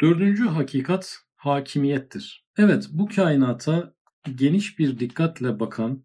Dördüncü 0.00 0.44
hakikat 0.44 1.18
hakimiyettir. 1.36 2.46
Evet 2.58 2.88
bu 2.92 3.08
kainata 3.08 3.94
geniş 4.34 4.78
bir 4.78 4.98
dikkatle 4.98 5.60
bakan, 5.60 6.04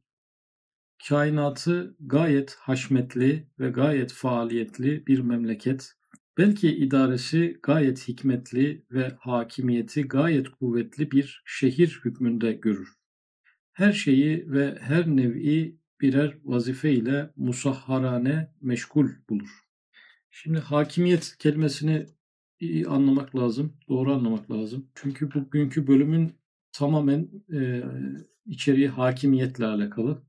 kainatı 1.08 1.96
gayet 2.00 2.56
haşmetli 2.56 3.48
ve 3.60 3.70
gayet 3.70 4.14
faaliyetli 4.14 5.08
bir 5.08 5.20
memleket, 5.20 5.94
belki 6.38 6.76
idaresi 6.76 7.60
gayet 7.64 8.08
hikmetli 8.08 8.86
ve 8.92 9.16
hakimiyeti 9.20 10.02
gayet 10.02 10.50
kuvvetli 10.50 11.12
bir 11.12 11.44
şehir 11.46 12.02
hükmünde 12.06 12.54
görür. 12.54 12.90
Her 13.74 13.92
şeyi 13.92 14.52
ve 14.52 14.78
her 14.82 15.08
nevi 15.08 15.80
birer 16.02 16.38
vazife 16.44 16.92
ile 16.92 17.34
musahharane 17.36 18.54
meşgul 18.62 19.10
bulur. 19.30 19.50
Şimdi 20.30 20.60
hakimiyet 20.60 21.36
kelimesini 21.40 22.06
anlamak 22.88 23.36
lazım, 23.36 23.74
doğru 23.90 24.14
anlamak 24.14 24.52
lazım. 24.52 24.88
Çünkü 24.96 25.34
bugünkü 25.34 25.88
bölümün 25.88 26.34
tamamen 26.72 27.30
e, 27.54 27.84
içeriği 28.46 28.88
hakimiyetle 28.88 29.66
alakalı. 29.66 30.22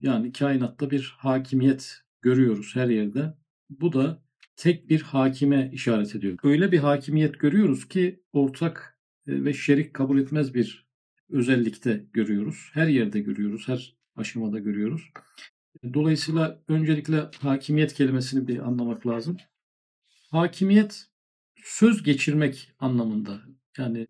Yani 0.00 0.32
kainatta 0.32 0.90
bir 0.90 1.14
hakimiyet 1.18 2.02
görüyoruz 2.22 2.76
her 2.76 2.88
yerde. 2.88 3.34
Bu 3.70 3.92
da 3.92 4.22
tek 4.56 4.88
bir 4.90 5.02
hakime 5.02 5.70
işaret 5.72 6.14
ediyor. 6.16 6.38
Öyle 6.42 6.72
bir 6.72 6.78
hakimiyet 6.78 7.40
görüyoruz 7.40 7.88
ki 7.88 8.22
ortak 8.32 8.98
e, 9.26 9.44
ve 9.44 9.52
şerik 9.52 9.94
kabul 9.94 10.18
etmez 10.18 10.54
bir 10.54 10.86
özellikte 11.30 12.04
görüyoruz. 12.12 12.70
Her 12.72 12.86
yerde 12.86 13.20
görüyoruz, 13.20 13.68
her 13.68 13.96
aşamada 14.16 14.58
görüyoruz. 14.58 15.10
Dolayısıyla 15.94 16.62
öncelikle 16.68 17.20
hakimiyet 17.40 17.94
kelimesini 17.94 18.48
bir 18.48 18.58
anlamak 18.58 19.06
lazım. 19.06 19.36
Hakimiyet 20.30 21.06
söz 21.66 22.02
geçirmek 22.02 22.72
anlamında. 22.78 23.42
Yani 23.78 24.06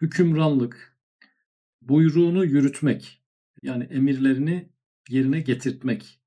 hükümranlık, 0.00 0.96
buyruğunu 1.82 2.44
yürütmek, 2.44 3.22
yani 3.62 3.84
emirlerini 3.84 4.68
yerine 5.08 5.40
getirtmek, 5.40 6.20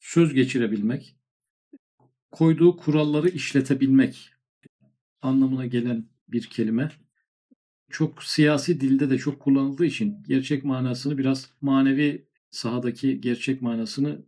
söz 0.00 0.34
geçirebilmek, 0.34 1.16
koyduğu 2.30 2.76
kuralları 2.76 3.28
işletebilmek 3.28 4.32
anlamına 5.22 5.66
gelen 5.66 6.08
bir 6.28 6.42
kelime. 6.42 6.92
Çok 7.90 8.22
siyasi 8.22 8.80
dilde 8.80 9.10
de 9.10 9.18
çok 9.18 9.40
kullanıldığı 9.40 9.86
için 9.86 10.22
gerçek 10.22 10.64
manasını 10.64 11.18
biraz 11.18 11.50
manevi 11.60 12.28
sahadaki 12.50 13.20
gerçek 13.20 13.62
manasını 13.62 14.26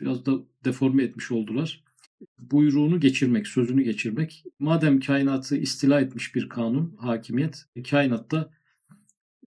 biraz 0.00 0.26
da 0.26 0.32
deforme 0.64 1.02
etmiş 1.02 1.32
oldular. 1.32 1.85
Buyruğunu 2.38 3.00
geçirmek, 3.00 3.46
sözünü 3.46 3.82
geçirmek. 3.82 4.44
Madem 4.58 5.00
kainatı 5.00 5.56
istila 5.56 6.00
etmiş 6.00 6.34
bir 6.34 6.48
kanun, 6.48 6.96
hakimiyet, 6.98 7.64
kainatta 7.90 8.50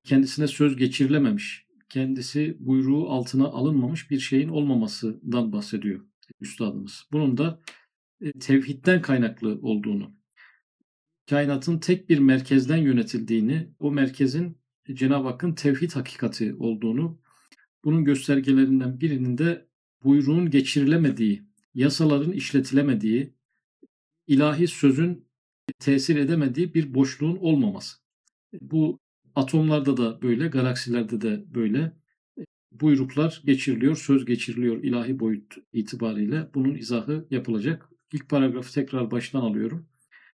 kendisine 0.03 0.47
söz 0.47 0.75
geçirilememiş, 0.75 1.65
kendisi 1.89 2.57
buyruğu 2.59 3.09
altına 3.09 3.45
alınmamış 3.45 4.11
bir 4.11 4.19
şeyin 4.19 4.49
olmamasından 4.49 5.51
bahsediyor 5.51 6.05
üstadımız. 6.41 7.03
Bunun 7.11 7.37
da 7.37 7.61
e, 8.21 8.31
tevhidden 8.31 9.01
kaynaklı 9.01 9.59
olduğunu, 9.61 10.15
kainatın 11.29 11.79
tek 11.79 12.09
bir 12.09 12.19
merkezden 12.19 12.77
yönetildiğini, 12.77 13.67
o 13.79 13.91
merkezin 13.91 14.57
Cenab-ı 14.93 15.27
Hakk'ın 15.27 15.53
tevhid 15.53 15.91
hakikati 15.91 16.55
olduğunu, 16.55 17.21
bunun 17.83 18.05
göstergelerinden 18.05 18.99
birinin 18.99 19.37
de 19.37 19.67
buyruğun 20.03 20.49
geçirilemediği, 20.49 21.48
yasaların 21.73 22.31
işletilemediği, 22.31 23.33
ilahi 24.27 24.67
sözün 24.67 25.29
tesir 25.79 26.15
edemediği 26.15 26.73
bir 26.73 26.93
boşluğun 26.93 27.37
olmaması. 27.37 27.97
Bu 28.61 28.99
atomlarda 29.35 29.97
da 29.97 30.21
böyle, 30.21 30.47
galaksilerde 30.47 31.21
de 31.21 31.43
böyle 31.53 31.99
buyruklar 32.71 33.41
geçiriliyor, 33.45 33.95
söz 33.95 34.25
geçiriliyor 34.25 34.83
ilahi 34.83 35.19
boyut 35.19 35.55
itibariyle. 35.73 36.49
Bunun 36.53 36.75
izahı 36.75 37.27
yapılacak. 37.29 37.89
İlk 38.13 38.29
paragrafı 38.29 38.73
tekrar 38.73 39.11
baştan 39.11 39.41
alıyorum. 39.41 39.87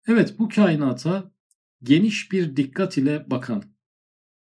Evet 0.06 0.34
bu 0.38 0.48
kainata 0.48 1.32
geniş 1.82 2.32
bir 2.32 2.56
dikkat 2.56 2.98
ile 2.98 3.30
bakan. 3.30 3.62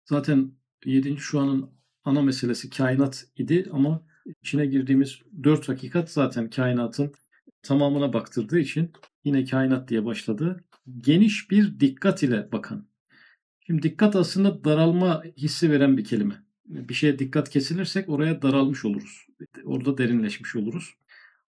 Zaten 0.05 0.51
7. 0.85 1.17
şu 1.17 1.39
anın 1.39 1.69
ana 2.03 2.21
meselesi 2.21 2.69
kainat 2.69 3.25
idi 3.37 3.69
ama 3.71 4.07
içine 4.41 4.65
girdiğimiz 4.65 5.19
dört 5.43 5.69
hakikat 5.69 6.11
zaten 6.11 6.49
kainatın 6.49 7.13
tamamına 7.61 8.13
baktırdığı 8.13 8.59
için 8.59 8.91
yine 9.23 9.45
kainat 9.45 9.89
diye 9.89 10.05
başladı. 10.05 10.63
Geniş 10.99 11.51
bir 11.51 11.79
dikkat 11.79 12.23
ile 12.23 12.51
bakan. 12.51 12.87
Şimdi 13.67 13.83
dikkat 13.83 14.15
aslında 14.15 14.63
daralma 14.63 15.23
hissi 15.37 15.71
veren 15.71 15.97
bir 15.97 16.03
kelime. 16.03 16.35
Bir 16.65 16.93
şeye 16.93 17.19
dikkat 17.19 17.49
kesilirsek 17.49 18.09
oraya 18.09 18.41
daralmış 18.41 18.85
oluruz. 18.85 19.27
Orada 19.63 19.97
derinleşmiş 19.97 20.55
oluruz. 20.55 20.93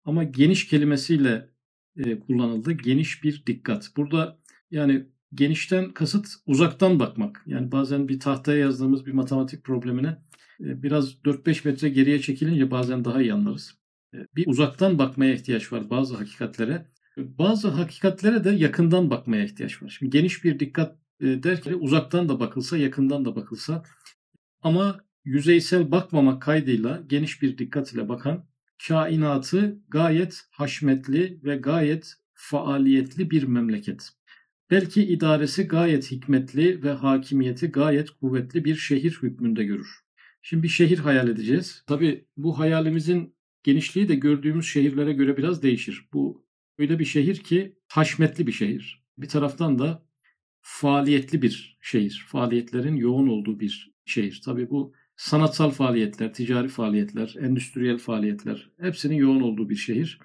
Ama 0.06 0.24
geniş 0.24 0.68
kelimesiyle 0.68 1.50
e, 1.98 2.20
kullanıldı. 2.20 2.72
Geniş 2.72 3.24
bir 3.24 3.46
dikkat. 3.46 3.92
Burada 3.98 4.40
yani 4.72 5.06
genişten 5.34 5.92
kasıt 5.92 6.28
uzaktan 6.46 7.00
bakmak. 7.00 7.44
Yani 7.46 7.72
bazen 7.72 8.08
bir 8.08 8.20
tahtaya 8.20 8.58
yazdığımız 8.58 9.06
bir 9.06 9.12
matematik 9.12 9.64
problemine 9.64 10.18
biraz 10.60 11.14
4-5 11.14 11.68
metre 11.68 11.90
geriye 11.90 12.22
çekilince 12.22 12.72
bazen 12.72 13.06
daha 13.06 13.22
iyi 13.22 13.34
anlarız. 13.34 13.78
E, 14.14 14.18
bir 14.36 14.48
uzaktan 14.48 15.00
bakmaya 15.00 15.34
ihtiyaç 15.34 15.74
var 15.74 15.90
bazı 15.90 16.16
hakikatlere. 16.16 16.86
Bazı 17.18 17.68
hakikatlere 17.68 18.44
de 18.44 18.50
yakından 18.50 19.10
bakmaya 19.10 19.44
ihtiyaç 19.44 19.84
var. 19.84 19.96
Şimdi 20.00 20.10
geniş 20.10 20.44
bir 20.44 20.60
dikkat 20.60 20.98
e, 21.22 21.26
derken 21.44 21.74
uzaktan 21.74 22.30
da 22.30 22.40
bakılsa, 22.40 22.78
yakından 22.78 23.26
da 23.26 23.36
bakılsa 23.36 23.84
ama 24.62 25.00
yüzeysel 25.26 25.92
bakmamak 25.92 26.42
kaydıyla 26.42 27.04
geniş 27.08 27.42
bir 27.42 27.58
dikkat 27.58 27.94
ile 27.94 28.10
bakan 28.10 28.46
kainatı 28.88 29.80
gayet 29.90 30.42
haşmetli 30.52 31.40
ve 31.44 31.56
gayet 31.56 32.14
faaliyetli 32.34 33.32
bir 33.32 33.44
memleket. 33.44 34.10
Belki 34.72 35.04
idaresi 35.04 35.68
gayet 35.68 36.12
hikmetli 36.12 36.84
ve 36.84 36.92
hakimiyeti 36.92 37.68
gayet 37.68 38.10
kuvvetli 38.12 38.66
bir 38.66 38.76
şehir 38.76 39.20
hükmünde 39.22 39.64
görür. 39.64 40.03
Şimdi 40.46 40.64
bir 40.64 40.68
şehir 40.68 41.00
hayal 41.00 41.28
edeceğiz. 41.28 41.84
Tabi 41.88 42.26
bu 42.38 42.60
hayalimizin 42.60 43.36
genişliği 43.64 44.08
de 44.08 44.16
gördüğümüz 44.16 44.66
şehirlere 44.66 45.14
göre 45.14 45.38
biraz 45.38 45.64
değişir. 45.64 46.10
Bu 46.14 46.46
öyle 46.78 47.00
bir 47.00 47.06
şehir 47.06 47.36
ki 47.36 47.78
haşmetli 47.88 48.48
bir 48.48 48.52
şehir. 48.52 49.04
Bir 49.18 49.28
taraftan 49.28 49.80
da 49.80 50.06
faaliyetli 50.62 51.42
bir 51.42 51.78
şehir. 51.82 52.26
Faaliyetlerin 52.28 52.96
yoğun 52.96 53.28
olduğu 53.28 53.60
bir 53.60 53.94
şehir. 54.06 54.42
Tabii 54.46 54.70
bu 54.70 54.94
sanatsal 55.16 55.72
faaliyetler, 55.72 56.34
ticari 56.34 56.68
faaliyetler, 56.68 57.36
endüstriyel 57.40 57.98
faaliyetler 57.98 58.72
hepsinin 58.80 59.16
yoğun 59.16 59.42
olduğu 59.42 59.70
bir 59.70 59.76
şehir. 59.76 60.20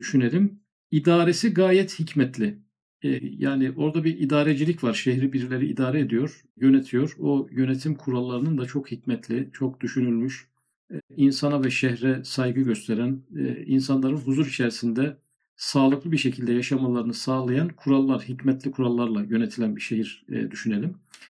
Düşünelim. 0.00 0.60
İdaresi 0.90 1.54
gayet 1.54 1.98
hikmetli. 1.98 2.65
Ee, 3.06 3.20
yani 3.38 3.72
orada 3.76 4.04
bir 4.04 4.18
idarecilik 4.18 4.84
var. 4.84 4.94
Şehri 4.94 5.32
birileri 5.32 5.66
idare 5.66 6.00
ediyor, 6.00 6.44
yönetiyor. 6.56 7.16
O 7.18 7.48
yönetim 7.50 7.94
kurallarının 7.94 8.58
da 8.58 8.66
çok 8.66 8.90
hikmetli, 8.90 9.50
çok 9.52 9.80
düşünülmüş, 9.80 10.48
e, 10.92 11.00
insana 11.16 11.64
ve 11.64 11.70
şehre 11.70 12.24
saygı 12.24 12.60
gösteren, 12.60 13.22
e, 13.38 13.64
insanların 13.66 14.16
huzur 14.16 14.46
içerisinde 14.46 15.16
sağlıklı 15.56 16.12
bir 16.12 16.18
şekilde 16.18 16.52
yaşamalarını 16.52 17.14
sağlayan 17.14 17.68
kurallar, 17.68 18.22
hikmetli 18.22 18.70
kurallarla 18.70 19.22
yönetilen 19.22 19.76
bir 19.76 19.80
şehir 19.80 20.24
e, 20.32 20.50
düşünelim. 20.50 20.94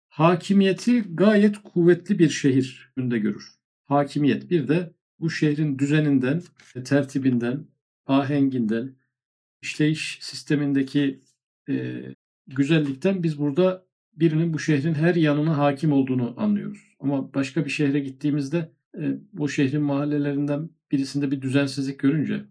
Hakimiyeti 0.08 1.00
gayet 1.00 1.58
kuvvetli 1.62 2.18
bir 2.18 2.28
şehir 2.28 2.92
önünde 2.96 3.18
görür. 3.18 3.48
Hakimiyet 3.84 4.50
bir 4.50 4.68
de 4.68 4.92
bu 5.20 5.30
şehrin 5.30 5.78
düzeninden, 5.78 6.42
tertibinden, 6.84 7.66
ahenginden, 8.06 8.94
işleyiş 9.62 10.18
sistemindeki 10.20 11.20
e, 11.70 12.04
güzellikten 12.46 13.22
biz 13.22 13.38
burada 13.38 13.86
birinin 14.12 14.54
bu 14.54 14.58
şehrin 14.58 14.94
her 14.94 15.14
yanına 15.14 15.58
hakim 15.58 15.92
olduğunu 15.92 16.34
anlıyoruz. 16.36 16.96
Ama 17.00 17.34
başka 17.34 17.64
bir 17.64 17.70
şehre 17.70 18.00
gittiğimizde 18.00 18.72
e, 18.98 19.18
o 19.38 19.48
şehrin 19.48 19.82
mahallelerinden 19.82 20.70
birisinde 20.92 21.30
bir 21.30 21.42
düzensizlik 21.42 21.98
görünce 21.98 22.44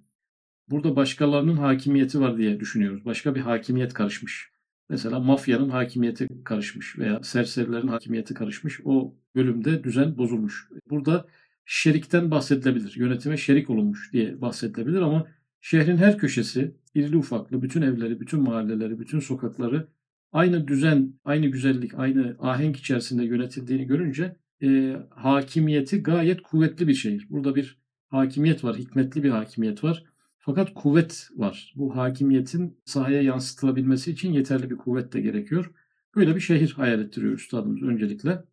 burada 0.69 0.95
başkalarının 0.95 1.57
hakimiyeti 1.57 2.19
var 2.19 2.37
diye 2.37 2.59
düşünüyoruz. 2.59 3.05
Başka 3.05 3.35
bir 3.35 3.41
hakimiyet 3.41 3.93
karışmış. 3.93 4.51
Mesela 4.89 5.19
mafyanın 5.19 5.69
hakimiyeti 5.69 6.27
karışmış 6.43 6.99
veya 6.99 7.23
serserilerin 7.23 7.87
hakimiyeti 7.87 8.33
karışmış. 8.33 8.79
O 8.85 9.15
bölümde 9.35 9.83
düzen 9.83 10.17
bozulmuş. 10.17 10.69
Burada 10.89 11.27
şerikten 11.65 12.31
bahsedilebilir. 12.31 12.95
Yönetime 12.95 13.37
şerik 13.37 13.69
olunmuş 13.69 14.13
diye 14.13 14.41
bahsedilebilir 14.41 15.01
ama 15.01 15.27
şehrin 15.61 15.97
her 15.97 16.17
köşesi, 16.17 16.75
irili 16.95 17.17
ufaklı, 17.17 17.61
bütün 17.61 17.81
evleri, 17.81 18.19
bütün 18.19 18.41
mahalleleri, 18.41 18.99
bütün 18.99 19.19
sokakları 19.19 19.87
aynı 20.31 20.67
düzen, 20.67 21.13
aynı 21.23 21.47
güzellik, 21.47 21.93
aynı 21.93 22.35
ahenk 22.39 22.77
içerisinde 22.77 23.23
yönetildiğini 23.23 23.85
görünce 23.85 24.35
e, 24.63 24.97
hakimiyeti 25.09 26.03
gayet 26.03 26.41
kuvvetli 26.41 26.87
bir 26.87 26.93
şehir. 26.93 27.27
Burada 27.29 27.55
bir 27.55 27.79
hakimiyet 28.07 28.63
var, 28.63 28.77
hikmetli 28.77 29.23
bir 29.23 29.29
hakimiyet 29.29 29.83
var. 29.83 30.03
Fakat 30.39 30.73
kuvvet 30.73 31.29
var. 31.35 31.73
Bu 31.75 31.95
hakimiyetin 31.95 32.77
sahaya 32.85 33.21
yansıtılabilmesi 33.21 34.11
için 34.11 34.33
yeterli 34.33 34.69
bir 34.69 34.75
kuvvet 34.75 35.13
de 35.13 35.21
gerekiyor. 35.21 35.71
Böyle 36.15 36.35
bir 36.35 36.41
şehir 36.41 36.71
hayal 36.71 37.01
ettiriyor 37.01 37.33
üstadımız 37.33 37.83
öncelikle. 37.83 38.43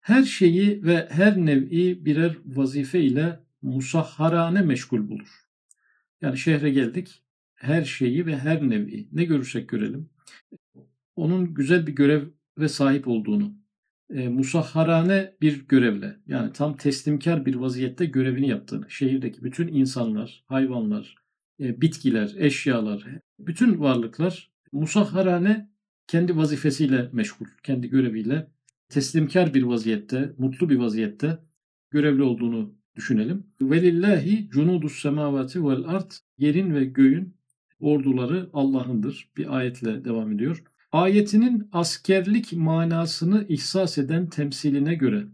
Her 0.00 0.22
şeyi 0.22 0.84
ve 0.84 1.08
her 1.10 1.36
nevi 1.36 2.04
birer 2.04 2.36
vazife 2.44 3.00
ile 3.00 3.40
musahharane 3.62 4.62
meşgul 4.62 5.08
bulur. 5.08 5.44
Yani 6.22 6.38
şehre 6.38 6.70
geldik. 6.70 7.23
Her 7.64 7.84
şeyi 7.84 8.26
ve 8.26 8.38
her 8.38 8.68
nevi 8.70 9.08
ne 9.12 9.24
görürsek 9.24 9.68
görelim. 9.68 10.10
Onun 11.16 11.54
güzel 11.54 11.86
bir 11.86 11.92
görev 11.92 12.26
ve 12.58 12.68
sahip 12.68 13.08
olduğunu, 13.08 13.54
e, 14.14 14.28
musahharane 14.28 15.34
bir 15.40 15.68
görevle 15.68 16.16
yani 16.26 16.52
tam 16.52 16.76
teslimkar 16.76 17.46
bir 17.46 17.54
vaziyette 17.54 18.06
görevini 18.06 18.48
yaptığını, 18.48 18.90
şehirdeki 18.90 19.44
bütün 19.44 19.68
insanlar, 19.68 20.44
hayvanlar, 20.48 21.14
e, 21.60 21.80
bitkiler, 21.80 22.34
eşyalar, 22.36 23.06
bütün 23.38 23.80
varlıklar 23.80 24.50
musahharane 24.72 25.70
kendi 26.06 26.36
vazifesiyle 26.36 27.08
meşgul, 27.12 27.46
kendi 27.62 27.88
göreviyle 27.88 28.50
teslimkar 28.88 29.54
bir 29.54 29.62
vaziyette, 29.62 30.32
mutlu 30.38 30.70
bir 30.70 30.76
vaziyette 30.76 31.38
görevli 31.90 32.22
olduğunu 32.22 32.74
düşünelim. 32.96 33.46
Velillahi 33.60 34.48
cunudus 34.50 35.02
semavati 35.02 35.64
vel 35.64 35.84
art 35.84 36.20
yerin 36.38 36.74
ve 36.74 36.84
göğün 36.84 37.34
orduları 37.80 38.50
Allah'ındır. 38.52 39.28
Bir 39.36 39.56
ayetle 39.56 40.04
devam 40.04 40.32
ediyor. 40.32 40.64
Ayetinin 40.92 41.68
askerlik 41.72 42.52
manasını 42.52 43.46
ihsas 43.48 43.98
eden 43.98 44.26
temsiline 44.26 44.94
göre 44.94 45.26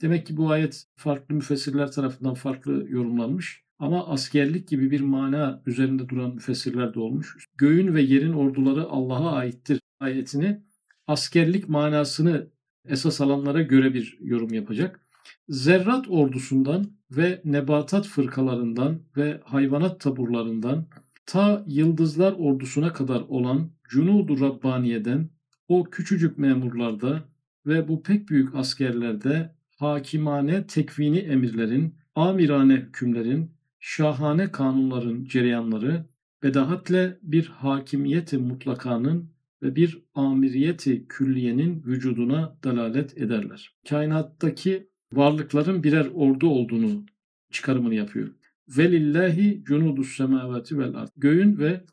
demek 0.00 0.26
ki 0.26 0.36
bu 0.36 0.50
ayet 0.50 0.84
farklı 0.96 1.34
müfessirler 1.34 1.92
tarafından 1.92 2.34
farklı 2.34 2.86
yorumlanmış 2.88 3.64
ama 3.78 4.06
askerlik 4.06 4.68
gibi 4.68 4.90
bir 4.90 5.00
mana 5.00 5.62
üzerinde 5.66 6.08
duran 6.08 6.34
müfessirler 6.34 6.94
de 6.94 7.00
olmuş. 7.00 7.48
Göğün 7.56 7.94
ve 7.94 8.02
yerin 8.02 8.32
orduları 8.32 8.84
Allah'a 8.84 9.32
aittir 9.32 9.80
ayetini 10.00 10.60
askerlik 11.06 11.68
manasını 11.68 12.50
esas 12.88 13.20
alanlara 13.20 13.62
göre 13.62 13.94
bir 13.94 14.18
yorum 14.20 14.52
yapacak. 14.54 15.00
Zerrat 15.48 16.06
ordusundan 16.08 16.90
ve 17.10 17.40
nebatat 17.44 18.06
fırkalarından 18.06 19.00
ve 19.16 19.40
hayvanat 19.44 20.00
taburlarından 20.00 20.86
ta 21.26 21.64
yıldızlar 21.66 22.32
ordusuna 22.32 22.92
kadar 22.92 23.20
olan 23.20 23.70
Cunudu 23.88 24.40
Rabbaniye'den 24.40 25.30
o 25.68 25.84
küçücük 25.84 26.38
memurlarda 26.38 27.24
ve 27.66 27.88
bu 27.88 28.02
pek 28.02 28.28
büyük 28.28 28.54
askerlerde 28.54 29.54
hakimane 29.76 30.66
tekvini 30.66 31.18
emirlerin, 31.18 31.94
amirane 32.14 32.74
hükümlerin, 32.74 33.50
şahane 33.80 34.52
kanunların 34.52 35.24
cereyanları, 35.24 36.04
bedahatle 36.42 37.18
bir 37.22 37.46
hakimiyeti 37.46 38.38
mutlakanın 38.38 39.30
ve 39.62 39.76
bir 39.76 40.02
amiriyeti 40.14 41.08
külliyenin 41.08 41.82
vücuduna 41.86 42.58
dalalet 42.64 43.18
ederler. 43.18 43.74
Kainattaki 43.88 44.88
varlıkların 45.12 45.82
birer 45.82 46.06
ordu 46.14 46.48
olduğunu 46.48 47.04
çıkarımını 47.50 47.94
yapıyor. 47.94 48.28
Velillahi 48.68 49.64
cunudus 49.64 50.16
semavati 50.16 50.78
vel 50.78 50.94
ard. 50.94 51.08
Göğün 51.16 51.58
ve 51.58 51.84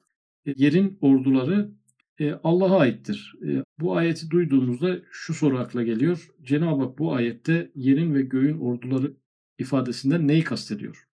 yerin 0.45 0.97
orduları 1.01 1.71
e, 2.19 2.31
Allah'a 2.43 2.79
aittir. 2.79 3.35
E, 3.47 3.63
bu 3.79 3.95
ayeti 3.95 4.29
duyduğumuzda 4.29 4.99
şu 5.11 5.33
soru 5.33 5.59
akla 5.59 5.83
geliyor. 5.83 6.27
Cenab-ı 6.43 6.81
Hak 6.83 6.99
bu 6.99 7.13
ayette 7.13 7.71
yerin 7.75 8.13
ve 8.13 8.21
göğün 8.21 8.57
orduları 8.59 9.13
ifadesinden 9.59 10.27
neyi 10.27 10.43
kastediyor? 10.43 11.07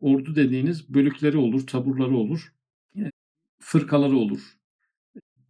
Ordu 0.00 0.36
dediğiniz 0.36 0.94
bölükleri 0.94 1.36
olur, 1.36 1.66
taburları 1.66 2.16
olur, 2.16 2.52
e, 2.96 3.10
fırkaları 3.60 4.16
olur. 4.16 4.40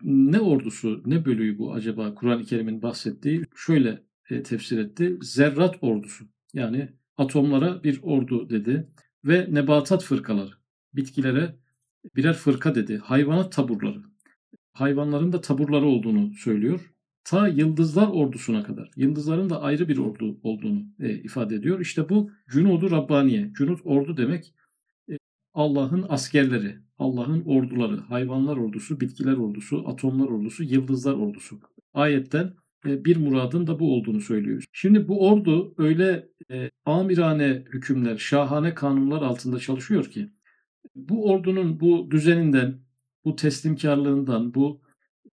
Ne 0.02 0.40
ordusu, 0.40 1.02
ne 1.06 1.24
bölüğü 1.24 1.58
bu 1.58 1.74
acaba 1.74 2.14
Kur'an-ı 2.14 2.44
Kerim'in 2.44 2.82
bahsettiği? 2.82 3.42
Şöyle 3.56 4.02
tefsir 4.44 4.78
etti. 4.78 5.18
Zerrat 5.22 5.76
ordusu. 5.80 6.24
Yani 6.54 6.88
atomlara 7.16 7.84
bir 7.84 8.00
ordu 8.02 8.50
dedi. 8.50 8.88
Ve 9.28 9.46
nebatat 9.50 10.04
fırkaları. 10.04 10.50
Bitkilere 10.94 11.56
birer 12.16 12.34
fırka 12.34 12.74
dedi. 12.74 12.98
Hayvanat 12.98 13.52
taburları 13.52 14.02
hayvanların 14.78 15.32
da 15.32 15.40
taburları 15.40 15.86
olduğunu 15.86 16.34
söylüyor. 16.34 16.92
Ta 17.24 17.48
yıldızlar 17.48 18.08
ordusuna 18.08 18.62
kadar. 18.62 18.90
Yıldızların 18.96 19.50
da 19.50 19.62
ayrı 19.62 19.88
bir 19.88 19.98
ordu 19.98 20.38
olduğunu 20.42 20.82
e, 21.00 21.14
ifade 21.14 21.54
ediyor. 21.54 21.80
İşte 21.80 22.08
bu 22.08 22.30
Cunudu 22.48 22.90
Rabbaniye. 22.90 23.50
Cunud 23.52 23.78
ordu 23.84 24.16
demek 24.16 24.54
e, 25.10 25.18
Allah'ın 25.54 26.06
askerleri, 26.08 26.76
Allah'ın 26.98 27.42
orduları, 27.44 27.96
hayvanlar 27.96 28.56
ordusu, 28.56 29.00
bitkiler 29.00 29.36
ordusu, 29.36 29.88
atomlar 29.88 30.26
ordusu, 30.26 30.64
yıldızlar 30.64 31.14
ordusu. 31.14 31.60
Ayetten 31.94 32.54
e, 32.86 33.04
bir 33.04 33.16
muradın 33.16 33.66
da 33.66 33.80
bu 33.80 33.94
olduğunu 33.94 34.20
söylüyor. 34.20 34.64
Şimdi 34.72 35.08
bu 35.08 35.28
ordu 35.28 35.74
öyle 35.78 36.28
e, 36.50 36.70
amirane 36.84 37.64
hükümler, 37.72 38.16
şahane 38.16 38.74
kanunlar 38.74 39.22
altında 39.22 39.58
çalışıyor 39.58 40.04
ki 40.10 40.30
bu 40.94 41.30
ordunun 41.30 41.80
bu 41.80 42.10
düzeninden, 42.10 42.78
bu 43.24 43.36
teslimkarlığından, 43.36 44.54
bu 44.54 44.82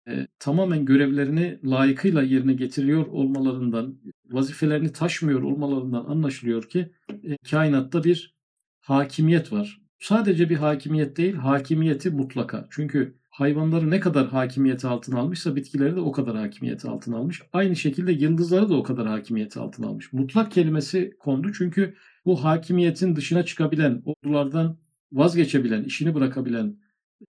e, 0.08 0.28
tamamen 0.40 0.86
görevlerini 0.86 1.60
layıkıyla 1.64 2.24
yerine 2.24 2.54
getiriyor 2.54 3.08
olmalarından, 3.08 4.00
vazifelerini 4.32 4.92
taşmıyor 4.94 5.42
olmalarından 5.42 6.06
anlaşılıyor 6.06 6.64
ki 6.70 6.92
e, 7.24 7.38
kainatta 7.52 8.04
bir 8.04 8.36
hakimiyet 8.82 9.52
var. 9.52 9.82
Sadece 10.00 10.50
bir 10.50 10.56
hakimiyet 10.56 11.18
değil, 11.18 11.34
hakimiyeti 11.36 12.10
mutlaka. 12.10 12.68
Çünkü 12.72 13.21
hayvanları 13.42 13.90
ne 13.90 14.00
kadar 14.00 14.28
hakimiyeti 14.28 14.88
altına 14.88 15.20
almışsa 15.20 15.56
bitkileri 15.56 15.96
de 15.96 16.00
o 16.00 16.12
kadar 16.12 16.38
hakimiyeti 16.38 16.88
altına 16.88 17.18
almış. 17.18 17.42
Aynı 17.54 17.76
şekilde 17.76 18.12
yıldızları 18.12 18.70
da 18.70 18.76
o 18.76 18.84
kadar 18.84 19.08
hakimiyeti 19.08 19.60
altına 19.60 19.88
almış. 19.88 20.14
Mutlak 20.14 20.52
kelimesi 20.52 21.14
kondu 21.20 21.54
çünkü 21.54 21.96
bu 22.26 22.44
hakimiyetin 22.44 23.16
dışına 23.16 23.46
çıkabilen, 23.46 24.04
ordulardan 24.06 24.78
vazgeçebilen, 25.12 25.84
işini 25.84 26.16
bırakabilen, 26.16 26.78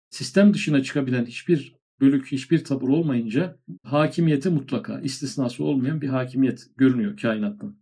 sistem 0.08 0.54
dışına 0.54 0.82
çıkabilen 0.82 1.26
hiçbir 1.26 1.76
bölük, 2.00 2.26
hiçbir 2.26 2.64
tabur 2.64 2.88
olmayınca 2.88 3.58
hakimiyeti 3.82 4.50
mutlaka, 4.50 5.00
istisnası 5.00 5.64
olmayan 5.64 6.00
bir 6.00 6.08
hakimiyet 6.08 6.66
görünüyor 6.76 7.16
kainattan. 7.16 7.76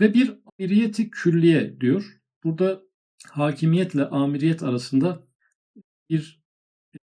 Ve 0.00 0.14
bir 0.14 0.34
amiriyeti 0.58 1.10
külliye 1.10 1.80
diyor. 1.80 2.20
Burada 2.44 2.82
hakimiyetle 3.30 4.04
amiriyet 4.04 4.62
arasında 4.62 5.26
bir 6.10 6.43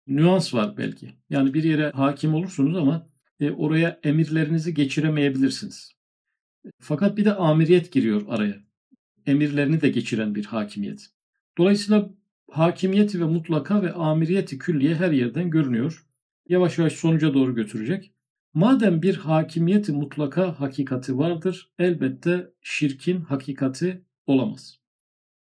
nüans 0.06 0.55
var 0.55 0.77
belki. 0.77 1.15
Yani 1.31 1.55
bir 1.55 1.65
yere 1.65 1.91
hakim 1.91 2.34
olursunuz 2.34 2.77
ama 2.77 3.08
e, 3.41 3.51
oraya 3.51 4.01
emirlerinizi 4.03 4.75
geçiremeyebilirsiniz. 4.75 5.93
Fakat 6.81 7.17
bir 7.17 7.25
de 7.25 7.34
amiriyet 7.34 7.93
giriyor 7.93 8.23
araya. 8.29 8.56
Emirlerini 9.27 9.81
de 9.81 9.89
geçiren 9.89 10.34
bir 10.34 10.44
hakimiyet. 10.44 11.06
Dolayısıyla 11.58 12.11
hakimiyeti 12.51 13.20
ve 13.20 13.25
mutlaka 13.25 13.82
ve 13.82 13.93
amiriyeti 13.93 14.58
külliye 14.58 14.94
her 14.94 15.11
yerden 15.11 15.51
görünüyor. 15.51 16.06
Yavaş 16.49 16.79
yavaş 16.79 16.93
sonuca 16.93 17.34
doğru 17.34 17.55
götürecek. 17.55 18.13
Madem 18.55 19.03
bir 19.03 19.17
hakimiyeti 19.17 19.93
mutlaka 19.93 20.61
hakikati 20.61 21.19
vardır, 21.19 21.73
elbette 21.79 22.51
şirkin 22.63 23.20
hakikati 23.20 24.05
olamaz. 24.27 24.79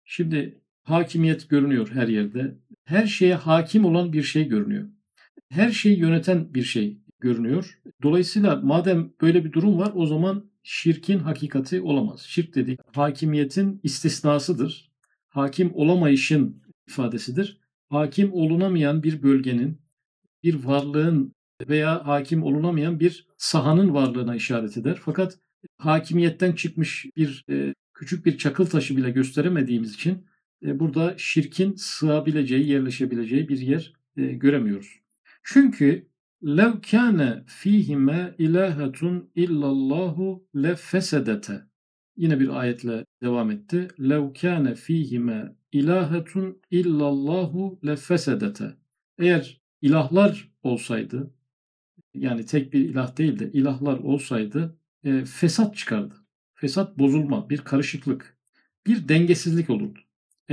Şimdi 0.05 0.61
hakimiyet 0.83 1.49
görünüyor 1.49 1.91
her 1.91 2.07
yerde. 2.07 2.57
Her 2.83 3.07
şeye 3.07 3.35
hakim 3.35 3.85
olan 3.85 4.13
bir 4.13 4.23
şey 4.23 4.47
görünüyor. 4.47 4.89
Her 5.49 5.71
şeyi 5.71 5.99
yöneten 5.99 6.53
bir 6.53 6.63
şey 6.63 6.99
görünüyor. 7.19 7.79
Dolayısıyla 8.03 8.55
madem 8.55 9.13
böyle 9.21 9.45
bir 9.45 9.51
durum 9.51 9.79
var 9.79 9.91
o 9.95 10.05
zaman 10.05 10.51
şirkin 10.63 11.19
hakikati 11.19 11.81
olamaz. 11.81 12.21
Şirk 12.21 12.55
dedik 12.55 12.79
hakimiyetin 12.95 13.79
istisnasıdır. 13.83 14.91
Hakim 15.29 15.71
olamayışın 15.75 16.63
ifadesidir. 16.87 17.59
Hakim 17.89 18.33
olunamayan 18.33 19.03
bir 19.03 19.23
bölgenin, 19.23 19.81
bir 20.43 20.63
varlığın 20.63 21.33
veya 21.69 22.07
hakim 22.07 22.43
olunamayan 22.43 22.99
bir 22.99 23.27
sahanın 23.37 23.93
varlığına 23.93 24.35
işaret 24.35 24.77
eder. 24.77 24.97
Fakat 25.01 25.37
hakimiyetten 25.77 26.51
çıkmış 26.51 27.05
bir 27.17 27.45
e, 27.49 27.73
küçük 27.93 28.25
bir 28.25 28.37
çakıl 28.37 28.65
taşı 28.65 28.97
bile 28.97 29.11
gösteremediğimiz 29.11 29.93
için 29.93 30.25
burada 30.63 31.13
şirkin 31.17 31.73
sığabileceği, 31.75 32.69
yerleşebileceği 32.69 33.49
bir 33.49 33.59
yer 33.59 33.93
e, 34.17 34.21
göremiyoruz. 34.25 34.99
Çünkü 35.43 36.07
lev 36.43 36.71
kâne 36.91 37.43
fîhime 37.47 38.35
ilâhetun 38.37 39.29
illallahu 39.35 40.47
lefesedete. 40.55 41.61
Yine 42.17 42.39
bir 42.39 42.59
ayetle 42.59 43.05
devam 43.23 43.51
etti. 43.51 43.87
Lev 43.99 44.33
kâne 44.33 44.75
fîhime 44.75 45.55
ilahetun 45.71 46.61
illallahu 46.71 47.79
lefesedete. 47.85 48.75
Eğer 49.19 49.61
ilahlar 49.81 50.51
olsaydı 50.63 51.33
yani 52.13 52.45
tek 52.45 52.73
bir 52.73 52.79
ilah 52.79 53.17
değil 53.17 53.39
de 53.39 53.51
ilahlar 53.51 53.99
olsaydı 53.99 54.77
e, 55.03 55.25
fesat 55.25 55.77
çıkardı. 55.77 56.15
Fesat 56.53 56.99
bozulma, 56.99 57.49
bir 57.49 57.57
karışıklık, 57.57 58.37
bir 58.87 59.07
dengesizlik 59.07 59.69
olurdu. 59.69 59.99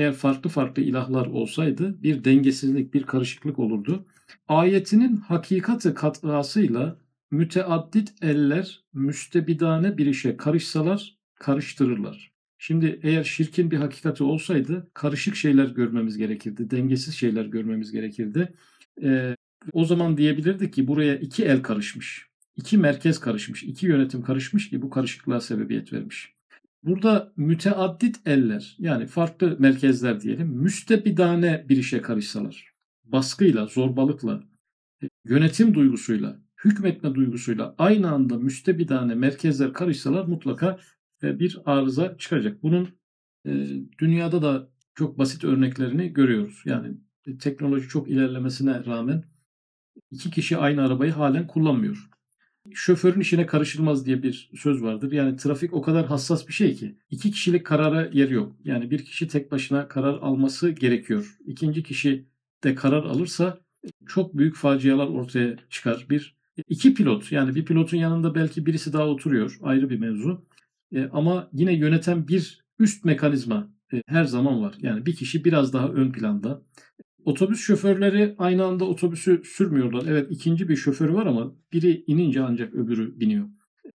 Eğer 0.00 0.12
farklı 0.12 0.50
farklı 0.50 0.82
ilahlar 0.82 1.26
olsaydı 1.26 2.02
bir 2.02 2.24
dengesizlik, 2.24 2.94
bir 2.94 3.02
karışıklık 3.02 3.58
olurdu. 3.58 4.06
Ayetinin 4.48 5.16
hakikati 5.16 5.94
katrasıyla 5.94 6.96
müteaddit 7.30 8.12
eller 8.22 8.84
müstebidane 8.92 9.98
bir 9.98 10.06
işe 10.06 10.36
karışsalar 10.36 11.18
karıştırırlar. 11.34 12.32
Şimdi 12.58 13.00
eğer 13.02 13.24
şirkin 13.24 13.70
bir 13.70 13.76
hakikati 13.76 14.24
olsaydı 14.24 14.90
karışık 14.94 15.36
şeyler 15.36 15.66
görmemiz 15.66 16.16
gerekirdi, 16.16 16.70
dengesiz 16.70 17.14
şeyler 17.14 17.44
görmemiz 17.44 17.92
gerekirdi. 17.92 18.52
Ee, 19.02 19.36
o 19.72 19.84
zaman 19.84 20.16
diyebilirdik 20.16 20.72
ki 20.74 20.86
buraya 20.86 21.16
iki 21.16 21.44
el 21.44 21.62
karışmış, 21.62 22.26
iki 22.56 22.78
merkez 22.78 23.20
karışmış, 23.20 23.62
iki 23.62 23.86
yönetim 23.86 24.22
karışmış 24.22 24.70
ki 24.70 24.82
bu 24.82 24.90
karışıklığa 24.90 25.40
sebebiyet 25.40 25.92
vermiş. 25.92 26.39
Burada 26.82 27.32
müteaddit 27.36 28.20
eller 28.26 28.76
yani 28.78 29.06
farklı 29.06 29.56
merkezler 29.58 30.20
diyelim 30.20 30.48
müstebidane 30.48 31.66
bir 31.68 31.76
işe 31.76 32.02
karışsalar, 32.02 32.74
baskıyla, 33.04 33.66
zorbalıkla, 33.66 34.42
yönetim 35.24 35.74
duygusuyla, 35.74 36.40
hükmetme 36.64 37.14
duygusuyla 37.14 37.74
aynı 37.78 38.10
anda 38.10 38.38
müstebidane 38.38 39.14
merkezler 39.14 39.72
karışsalar 39.72 40.24
mutlaka 40.24 40.78
e, 41.22 41.38
bir 41.38 41.58
arıza 41.64 42.16
çıkacak. 42.18 42.62
Bunun 42.62 42.88
e, 43.46 43.66
dünyada 43.98 44.42
da 44.42 44.70
çok 44.94 45.18
basit 45.18 45.44
örneklerini 45.44 46.12
görüyoruz. 46.12 46.62
Yani 46.64 46.96
teknoloji 47.40 47.88
çok 47.88 48.10
ilerlemesine 48.10 48.84
rağmen 48.84 49.24
iki 50.10 50.30
kişi 50.30 50.56
aynı 50.56 50.82
arabayı 50.82 51.12
halen 51.12 51.46
kullanmıyor. 51.46 52.10
Şoförün 52.74 53.20
işine 53.20 53.46
karışılmaz 53.46 54.06
diye 54.06 54.22
bir 54.22 54.50
söz 54.54 54.82
vardır. 54.82 55.12
Yani 55.12 55.36
trafik 55.36 55.74
o 55.74 55.82
kadar 55.82 56.06
hassas 56.06 56.48
bir 56.48 56.52
şey 56.52 56.74
ki 56.74 56.96
iki 57.10 57.30
kişilik 57.30 57.66
karara 57.66 58.10
yer 58.12 58.28
yok. 58.28 58.56
Yani 58.64 58.90
bir 58.90 59.04
kişi 59.04 59.28
tek 59.28 59.52
başına 59.52 59.88
karar 59.88 60.14
alması 60.14 60.70
gerekiyor. 60.70 61.38
İkinci 61.46 61.82
kişi 61.82 62.26
de 62.64 62.74
karar 62.74 63.04
alırsa 63.04 63.58
çok 64.06 64.38
büyük 64.38 64.56
facialar 64.56 65.06
ortaya 65.06 65.56
çıkar. 65.70 66.06
Bir 66.10 66.36
iki 66.68 66.94
pilot 66.94 67.32
yani 67.32 67.54
bir 67.54 67.64
pilotun 67.64 67.96
yanında 67.96 68.34
belki 68.34 68.66
birisi 68.66 68.92
daha 68.92 69.06
oturuyor 69.06 69.58
ayrı 69.62 69.90
bir 69.90 69.98
mevzu. 69.98 70.46
E, 70.94 71.08
ama 71.12 71.48
yine 71.52 71.74
yöneten 71.74 72.28
bir 72.28 72.64
üst 72.78 73.04
mekanizma 73.04 73.70
e, 73.92 74.02
her 74.06 74.24
zaman 74.24 74.62
var. 74.62 74.74
Yani 74.78 75.06
bir 75.06 75.16
kişi 75.16 75.44
biraz 75.44 75.72
daha 75.72 75.88
ön 75.88 76.12
planda. 76.12 76.62
Otobüs 77.24 77.60
şoförleri 77.60 78.34
aynı 78.38 78.64
anda 78.64 78.84
otobüsü 78.84 79.42
sürmüyorlar. 79.44 80.04
Evet 80.08 80.26
ikinci 80.30 80.68
bir 80.68 80.76
şoförü 80.76 81.14
var 81.14 81.26
ama 81.26 81.52
biri 81.72 82.04
inince 82.06 82.42
ancak 82.42 82.74
öbürü 82.74 83.20
biniyor. 83.20 83.48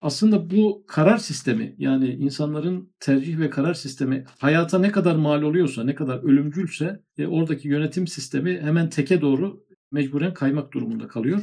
Aslında 0.01 0.49
bu 0.49 0.83
karar 0.87 1.17
sistemi 1.17 1.75
yani 1.77 2.09
insanların 2.09 2.93
tercih 2.99 3.39
ve 3.39 3.49
karar 3.49 3.73
sistemi 3.73 4.25
hayata 4.39 4.79
ne 4.79 4.91
kadar 4.91 5.15
mal 5.15 5.41
oluyorsa, 5.41 5.83
ne 5.83 5.95
kadar 5.95 6.23
ölümcülse 6.23 7.03
e, 7.17 7.27
oradaki 7.27 7.67
yönetim 7.67 8.07
sistemi 8.07 8.59
hemen 8.61 8.89
teke 8.89 9.21
doğru 9.21 9.65
mecburen 9.91 10.33
kaymak 10.33 10.73
durumunda 10.73 11.07
kalıyor. 11.07 11.41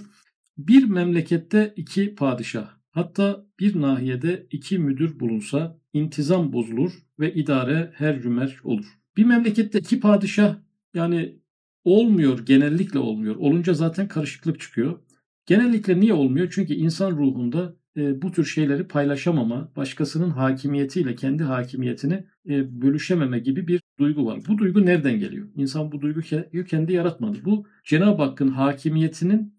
Bir 0.58 0.84
memlekette 0.84 1.72
iki 1.76 2.14
padişah, 2.14 2.68
hatta 2.90 3.46
bir 3.60 3.80
nahiyede 3.80 4.46
iki 4.50 4.78
müdür 4.78 5.20
bulunsa 5.20 5.78
intizam 5.92 6.52
bozulur 6.52 6.92
ve 7.18 7.34
idare 7.34 7.92
her 7.94 8.20
cümerç 8.20 8.64
olur. 8.64 8.86
Bir 9.16 9.24
memlekette 9.24 9.78
iki 9.78 10.00
padişah 10.00 10.56
yani 10.94 11.39
olmuyor, 11.84 12.46
genellikle 12.46 12.98
olmuyor. 12.98 13.36
Olunca 13.36 13.74
zaten 13.74 14.08
karışıklık 14.08 14.60
çıkıyor. 14.60 14.98
Genellikle 15.46 16.00
niye 16.00 16.12
olmuyor? 16.12 16.48
Çünkü 16.50 16.74
insan 16.74 17.10
ruhunda 17.10 17.74
e, 17.96 18.22
bu 18.22 18.32
tür 18.32 18.44
şeyleri 18.44 18.88
paylaşamama, 18.88 19.72
başkasının 19.76 20.30
hakimiyetiyle 20.30 21.14
kendi 21.14 21.42
hakimiyetini 21.42 22.24
e, 22.48 22.82
bölüşememe 22.82 23.38
gibi 23.38 23.68
bir 23.68 23.80
duygu 23.98 24.26
var. 24.26 24.40
Bu 24.48 24.58
duygu 24.58 24.86
nereden 24.86 25.18
geliyor? 25.18 25.48
İnsan 25.56 25.92
bu 25.92 26.00
duyguyu 26.00 26.64
kendi 26.64 26.92
yaratmadı. 26.92 27.44
Bu 27.44 27.66
Cenab-ı 27.84 28.22
Hakk'ın 28.22 28.48
hakimiyetinin 28.48 29.54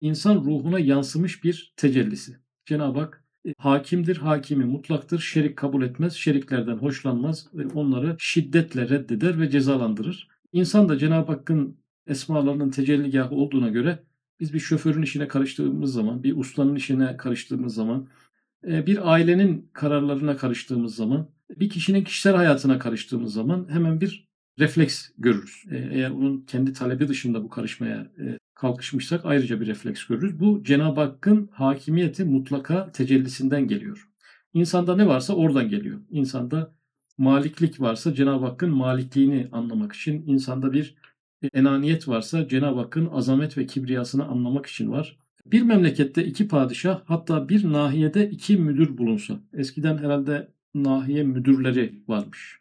insan 0.00 0.36
ruhuna 0.36 0.78
yansımış 0.78 1.44
bir 1.44 1.72
tecellisi. 1.76 2.36
Cenab-ı 2.66 2.98
Hak 2.98 3.24
e, 3.46 3.54
hakimdir, 3.58 4.16
hakimi 4.16 4.64
mutlaktır, 4.64 5.18
şerik 5.18 5.56
kabul 5.56 5.82
etmez, 5.82 6.12
şeriklerden 6.14 6.76
hoşlanmaz 6.76 7.46
ve 7.54 7.66
onları 7.66 8.16
şiddetle 8.18 8.88
reddeder 8.88 9.40
ve 9.40 9.50
cezalandırır. 9.50 10.28
İnsan 10.52 10.88
da 10.88 10.98
Cenab-ı 10.98 11.32
Hakk'ın 11.32 11.78
esmalarının 12.06 12.70
tecelligahı 12.70 13.34
olduğuna 13.34 13.68
göre 13.68 14.04
biz 14.40 14.54
bir 14.54 14.58
şoförün 14.58 15.02
işine 15.02 15.28
karıştığımız 15.28 15.92
zaman, 15.92 16.22
bir 16.22 16.36
ustanın 16.36 16.74
işine 16.74 17.16
karıştığımız 17.16 17.74
zaman, 17.74 18.08
e, 18.66 18.86
bir 18.86 19.12
ailenin 19.12 19.70
kararlarına 19.72 20.36
karıştığımız 20.36 20.94
zaman, 20.94 21.30
bir 21.50 21.68
kişinin 21.68 22.04
kişisel 22.04 22.34
hayatına 22.34 22.78
karıştığımız 22.78 23.32
zaman 23.32 23.66
hemen 23.70 24.00
bir 24.00 24.28
refleks 24.58 25.10
görürüz. 25.18 25.64
E, 25.70 25.76
eğer 25.76 26.10
onun 26.10 26.40
kendi 26.40 26.72
talebi 26.72 27.08
dışında 27.08 27.44
bu 27.44 27.48
karışmaya 27.48 28.12
e, 28.18 28.38
kalkışmışsak 28.54 29.26
ayrıca 29.26 29.60
bir 29.60 29.66
refleks 29.66 30.04
görürüz. 30.04 30.40
Bu 30.40 30.62
Cenab-ı 30.64 31.00
Hakk'ın 31.00 31.50
hakimiyeti 31.52 32.24
mutlaka 32.24 32.92
tecellisinden 32.92 33.68
geliyor. 33.68 34.08
İnsanda 34.54 34.96
ne 34.96 35.06
varsa 35.06 35.34
oradan 35.34 35.68
geliyor. 35.68 36.00
İnsanda 36.10 36.77
maliklik 37.18 37.80
varsa 37.80 38.14
Cenab-ı 38.14 38.44
Hakk'ın 38.44 38.70
malikliğini 38.70 39.48
anlamak 39.52 39.92
için, 39.92 40.24
insanda 40.26 40.72
bir 40.72 40.94
enaniyet 41.54 42.08
varsa 42.08 42.48
Cenab-ı 42.48 42.80
Hakk'ın 42.80 43.06
azamet 43.06 43.58
ve 43.58 43.66
kibriyasını 43.66 44.24
anlamak 44.24 44.66
için 44.66 44.90
var. 44.90 45.18
Bir 45.46 45.62
memlekette 45.62 46.24
iki 46.24 46.48
padişah 46.48 47.00
hatta 47.04 47.48
bir 47.48 47.72
nahiyede 47.72 48.30
iki 48.30 48.56
müdür 48.56 48.98
bulunsa. 48.98 49.40
Eskiden 49.52 49.98
herhalde 49.98 50.48
nahiye 50.74 51.22
müdürleri 51.22 52.02
varmış. 52.08 52.60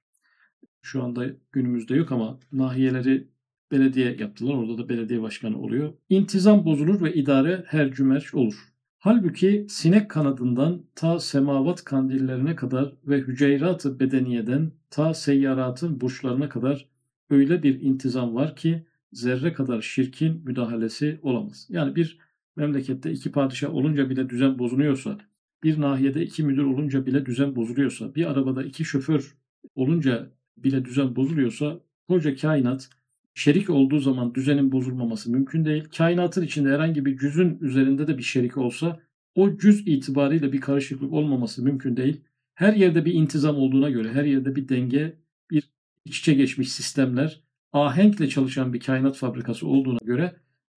Şu 0.81 1.03
anda 1.03 1.25
günümüzde 1.51 1.95
yok 1.95 2.11
ama 2.11 2.39
nahiyeleri 2.51 3.27
belediye 3.71 4.15
yaptılar. 4.19 4.53
Orada 4.53 4.77
da 4.77 4.89
belediye 4.89 5.21
başkanı 5.21 5.61
oluyor. 5.61 5.93
İntizam 6.09 6.65
bozulur 6.65 7.01
ve 7.01 7.13
idare 7.13 7.63
her 7.67 7.91
cümerç 7.91 8.33
olur. 8.33 8.76
Halbuki 8.99 9.65
sinek 9.69 10.09
kanadından 10.09 10.83
ta 10.95 11.19
semavat 11.19 11.83
kandillerine 11.83 12.55
kadar 12.55 12.93
ve 13.07 13.17
hüceyrat-ı 13.17 13.99
bedeniyeden 13.99 14.71
ta 14.89 15.13
seyyaratın 15.13 16.01
burçlarına 16.01 16.49
kadar 16.49 16.87
öyle 17.29 17.63
bir 17.63 17.81
intizam 17.81 18.35
var 18.35 18.55
ki 18.55 18.85
zerre 19.11 19.53
kadar 19.53 19.81
şirkin 19.81 20.41
müdahalesi 20.45 21.19
olamaz. 21.21 21.67
Yani 21.69 21.95
bir 21.95 22.17
memlekette 22.55 23.11
iki 23.11 23.31
padişah 23.31 23.75
olunca 23.75 24.09
bile 24.09 24.29
düzen 24.29 24.59
bozuluyorsa, 24.59 25.17
bir 25.63 25.81
nahiyede 25.81 26.23
iki 26.23 26.43
müdür 26.43 26.63
olunca 26.63 27.05
bile 27.05 27.25
düzen 27.25 27.55
bozuluyorsa, 27.55 28.15
bir 28.15 28.31
arabada 28.31 28.63
iki 28.63 28.85
şoför 28.85 29.37
olunca 29.75 30.31
bile 30.57 30.85
düzen 30.85 31.15
bozuluyorsa 31.15 31.79
koca 32.07 32.35
kainat 32.35 32.89
şerik 33.37 33.69
olduğu 33.69 33.99
zaman 33.99 34.35
düzenin 34.35 34.71
bozulmaması 34.71 35.31
mümkün 35.31 35.65
değil. 35.65 35.83
Kainatın 35.97 36.43
içinde 36.43 36.69
herhangi 36.69 37.05
bir 37.05 37.17
cüzün 37.17 37.59
üzerinde 37.61 38.07
de 38.07 38.17
bir 38.17 38.23
şerik 38.23 38.57
olsa 38.57 38.99
o 39.35 39.57
cüz 39.57 39.87
itibariyle 39.87 40.53
bir 40.53 40.61
karışıklık 40.61 41.13
olmaması 41.13 41.63
mümkün 41.63 41.97
değil. 41.97 42.21
Her 42.53 42.73
yerde 42.73 43.05
bir 43.05 43.13
intizam 43.13 43.55
olduğuna 43.55 43.89
göre, 43.89 44.13
her 44.13 44.23
yerde 44.23 44.55
bir 44.55 44.69
denge, 44.69 45.17
bir 45.51 45.63
iç 46.05 46.19
içe 46.19 46.33
geçmiş 46.33 46.71
sistemler, 46.71 47.41
ahenkle 47.73 48.29
çalışan 48.29 48.73
bir 48.73 48.79
kainat 48.79 49.15
fabrikası 49.15 49.67
olduğuna 49.67 49.99
göre 50.03 50.35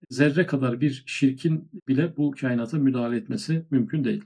zerre 0.09 0.45
kadar 0.45 0.81
bir 0.81 1.03
şirkin 1.05 1.69
bile 1.87 2.17
bu 2.17 2.31
kainata 2.31 2.77
müdahale 2.77 3.17
etmesi 3.17 3.65
mümkün 3.71 4.03
değil. 4.03 4.23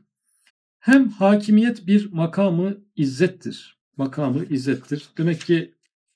Hem 0.80 1.10
hakimiyet 1.10 1.88
bir 1.88 2.12
makamı 2.12 2.78
izzettir. 2.96 3.78
Makamı 3.98 4.46
izzettir. 4.46 5.10
Demek 5.18 5.42
ki 5.42 5.75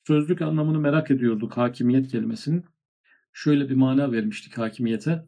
sözlük 0.10 0.42
anlamını 0.42 0.80
merak 0.80 1.12
ediyorduk 1.12 1.58
hakimiyet 1.58 2.08
kelimesinin. 2.08 2.66
Şöyle 3.34 3.70
bir 3.70 3.76
mana 3.76 4.12
vermiştik 4.12 4.58
hakimiyete. 4.58 5.26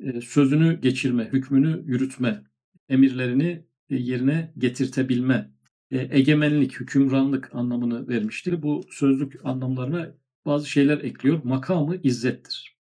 E, 0.00 0.20
sözünü 0.20 0.80
geçirme, 0.80 1.28
hükmünü 1.32 1.82
yürütme, 1.86 2.44
emirlerini 2.88 3.64
e, 3.90 3.96
yerine 3.96 4.52
getirtebilme, 4.58 5.50
e, 5.90 6.08
egemenlik, 6.18 6.80
hükümranlık 6.80 7.54
anlamını 7.54 8.08
vermiştir. 8.08 8.62
Bu 8.62 8.84
sözlük 8.90 9.40
anlamlarına 9.44 10.14
bazı 10.46 10.70
şeyler 10.70 10.98
ekliyor. 10.98 11.44
Makamı 11.44 11.96
izzettir. 12.02 12.78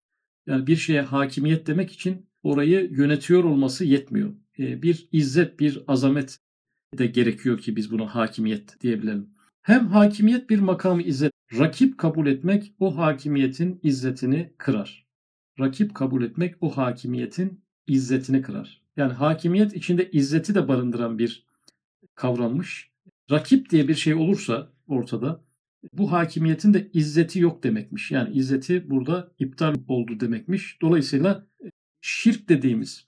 Yani 0.48 0.68
bir 0.68 0.76
şeye 0.76 1.02
hakimiyet 1.02 1.68
demek 1.68 1.92
için 1.92 2.30
orayı 2.44 2.90
yönetiyor 2.92 3.44
olması 3.44 3.86
yetmiyor. 3.86 4.34
Bir 4.58 5.08
izzet, 5.12 5.60
bir 5.60 5.84
azamet 5.88 6.40
de 6.98 7.06
gerekiyor 7.06 7.58
ki 7.58 7.76
biz 7.76 7.92
buna 7.92 8.16
hakimiyet 8.16 8.82
diyebilelim. 8.82 9.37
Hem 9.68 9.88
hakimiyet 9.88 10.50
bir 10.50 10.60
makamı 10.60 11.02
izzet, 11.02 11.32
rakip 11.60 11.98
kabul 11.98 12.28
etmek 12.28 12.74
o 12.80 12.98
hakimiyetin 12.98 13.80
izzetini 13.84 14.54
kırar. 14.58 15.08
Rakip 15.60 15.96
kabul 15.96 16.24
etmek 16.24 16.56
o 16.62 16.78
hakimiyetin 16.78 17.62
izzetini 17.88 18.42
kırar. 18.42 18.82
Yani 18.98 19.14
hakimiyet 19.14 19.76
içinde 19.76 20.12
izzeti 20.12 20.56
de 20.56 20.68
barındıran 20.68 21.20
bir 21.20 21.46
kavrammış. 22.16 22.92
Rakip 23.32 23.70
diye 23.70 23.88
bir 23.88 23.96
şey 23.96 24.14
olursa 24.14 24.70
ortada 24.88 25.44
bu 25.94 26.12
hakimiyetin 26.12 26.74
de 26.74 26.90
izzeti 26.94 27.40
yok 27.40 27.64
demekmiş. 27.64 28.12
Yani 28.12 28.34
izzeti 28.34 28.90
burada 28.90 29.32
iptal 29.40 29.76
oldu 29.88 30.20
demekmiş. 30.20 30.82
Dolayısıyla 30.82 31.48
şirk 32.02 32.50
dediğimiz 32.50 33.07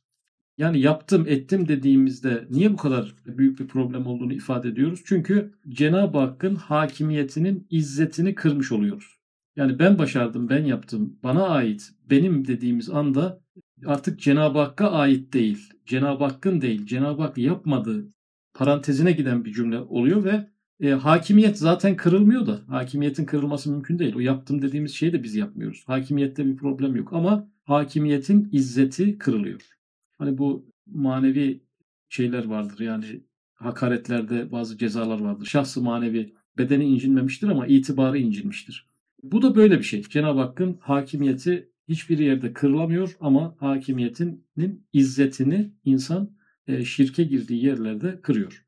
yani 0.59 0.79
yaptım 0.79 1.25
ettim 1.27 1.67
dediğimizde 1.67 2.47
niye 2.49 2.73
bu 2.73 2.77
kadar 2.77 3.15
büyük 3.25 3.59
bir 3.59 3.67
problem 3.67 4.07
olduğunu 4.07 4.33
ifade 4.33 4.69
ediyoruz? 4.69 5.01
Çünkü 5.05 5.53
Cenab-ı 5.69 6.17
Hakk'ın 6.17 6.55
hakimiyetinin 6.55 7.67
izzetini 7.69 8.35
kırmış 8.35 8.71
oluyoruz. 8.71 9.19
Yani 9.55 9.79
ben 9.79 9.97
başardım, 9.97 10.49
ben 10.49 10.65
yaptım, 10.65 11.19
bana 11.23 11.47
ait, 11.47 11.91
benim 12.09 12.47
dediğimiz 12.47 12.89
anda 12.89 13.41
artık 13.85 14.19
Cenab-ı 14.19 14.59
Hakk'a 14.59 14.91
ait 14.91 15.33
değil. 15.33 15.69
Cenab-ı 15.85 16.23
Hakk'ın 16.23 16.61
değil. 16.61 16.85
Cenab-ı 16.85 17.21
Hak 17.21 17.37
yapmadı 17.37 18.07
parantezine 18.53 19.11
giden 19.11 19.45
bir 19.45 19.53
cümle 19.53 19.79
oluyor 19.79 20.23
ve 20.23 20.47
e, 20.81 20.89
hakimiyet 20.89 21.57
zaten 21.57 21.95
kırılmıyor 21.95 22.47
da 22.47 22.59
hakimiyetin 22.67 23.25
kırılması 23.25 23.71
mümkün 23.71 23.99
değil. 23.99 24.15
O 24.15 24.19
yaptım 24.19 24.61
dediğimiz 24.61 24.91
şeyi 24.91 25.13
de 25.13 25.23
biz 25.23 25.35
yapmıyoruz. 25.35 25.83
Hakimiyette 25.87 26.45
bir 26.45 26.57
problem 26.57 26.95
yok 26.95 27.13
ama 27.13 27.47
hakimiyetin 27.63 28.49
izzeti 28.51 29.17
kırılıyor. 29.17 29.78
Hani 30.19 30.37
bu 30.37 30.71
manevi 30.85 31.63
şeyler 32.09 32.45
vardır 32.45 32.79
yani 32.79 33.23
hakaretlerde 33.53 34.51
bazı 34.51 34.77
cezalar 34.77 35.19
vardır. 35.19 35.45
Şahsı 35.45 35.81
manevi 35.81 36.33
bedeni 36.57 36.85
incinmemiştir 36.85 37.47
ama 37.47 37.67
itibarı 37.67 38.17
incinmiştir. 38.17 38.85
Bu 39.23 39.41
da 39.41 39.55
böyle 39.55 39.77
bir 39.77 39.83
şey. 39.83 40.03
Cenab-ı 40.03 40.39
Hakk'ın 40.39 40.77
hakimiyeti 40.81 41.71
hiçbir 41.87 42.19
yerde 42.19 42.53
kırılamıyor 42.53 43.17
ama 43.19 43.55
hakimiyetinin 43.59 44.87
izzetini 44.93 45.73
insan 45.85 46.37
e, 46.67 46.85
şirke 46.85 47.23
girdiği 47.23 47.65
yerlerde 47.65 48.21
kırıyor. 48.21 48.65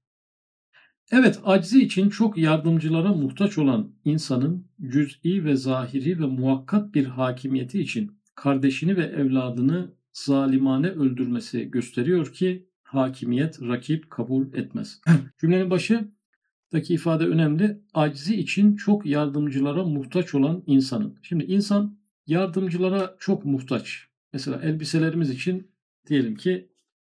Evet, 1.11 1.39
aczi 1.43 1.83
için 1.83 2.09
çok 2.09 2.37
yardımcılara 2.37 3.13
muhtaç 3.13 3.57
olan 3.57 3.91
insanın 4.05 4.67
cüz'i 4.87 5.45
ve 5.45 5.55
zahiri 5.55 6.19
ve 6.19 6.25
muhakkat 6.25 6.93
bir 6.93 7.05
hakimiyeti 7.05 7.81
için 7.81 8.11
kardeşini 8.35 8.97
ve 8.97 9.03
evladını 9.03 9.93
zalimane 10.13 10.87
öldürmesi 10.87 11.71
gösteriyor 11.71 12.33
ki 12.33 12.67
hakimiyet 12.83 13.61
rakip 13.61 14.09
kabul 14.09 14.53
etmez. 14.53 15.01
Cümlenin 15.41 15.69
başındaki 15.69 16.93
ifade 16.93 17.25
önemli. 17.25 17.81
Aczi 17.93 18.35
için 18.35 18.75
çok 18.75 19.05
yardımcılara 19.05 19.83
muhtaç 19.83 20.35
olan 20.35 20.63
insanın. 20.67 21.15
Şimdi 21.21 21.43
insan 21.43 21.97
yardımcılara 22.27 23.15
çok 23.19 23.45
muhtaç. 23.45 24.07
Mesela 24.33 24.61
elbiselerimiz 24.61 25.29
için 25.29 25.71
diyelim 26.07 26.35
ki 26.35 26.69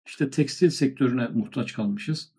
işte 0.06 0.30
tekstil 0.30 0.70
sektörüne 0.70 1.28
muhtaç 1.28 1.74
kalmışız. 1.74 2.32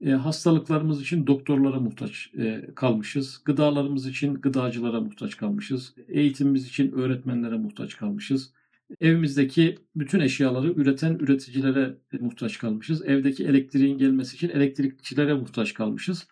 E, 0.00 0.10
hastalıklarımız 0.10 1.02
için 1.02 1.26
doktorlara 1.26 1.80
muhtaç 1.80 2.30
e, 2.38 2.70
kalmışız. 2.74 3.40
Gıdalarımız 3.44 4.06
için 4.06 4.34
gıdacılara 4.34 5.00
muhtaç 5.00 5.36
kalmışız. 5.36 5.94
Eğitimimiz 6.08 6.66
için 6.66 6.92
öğretmenlere 6.92 7.56
muhtaç 7.56 7.96
kalmışız. 7.96 8.52
Evimizdeki 9.00 9.78
bütün 9.96 10.20
eşyaları 10.20 10.72
üreten 10.72 11.14
üreticilere 11.14 11.98
muhtaç 12.20 12.58
kalmışız. 12.58 13.02
Evdeki 13.02 13.44
elektriğin 13.44 13.98
gelmesi 13.98 14.36
için 14.36 14.48
elektrikçilere 14.48 15.34
muhtaç 15.34 15.74
kalmışız. 15.74 16.28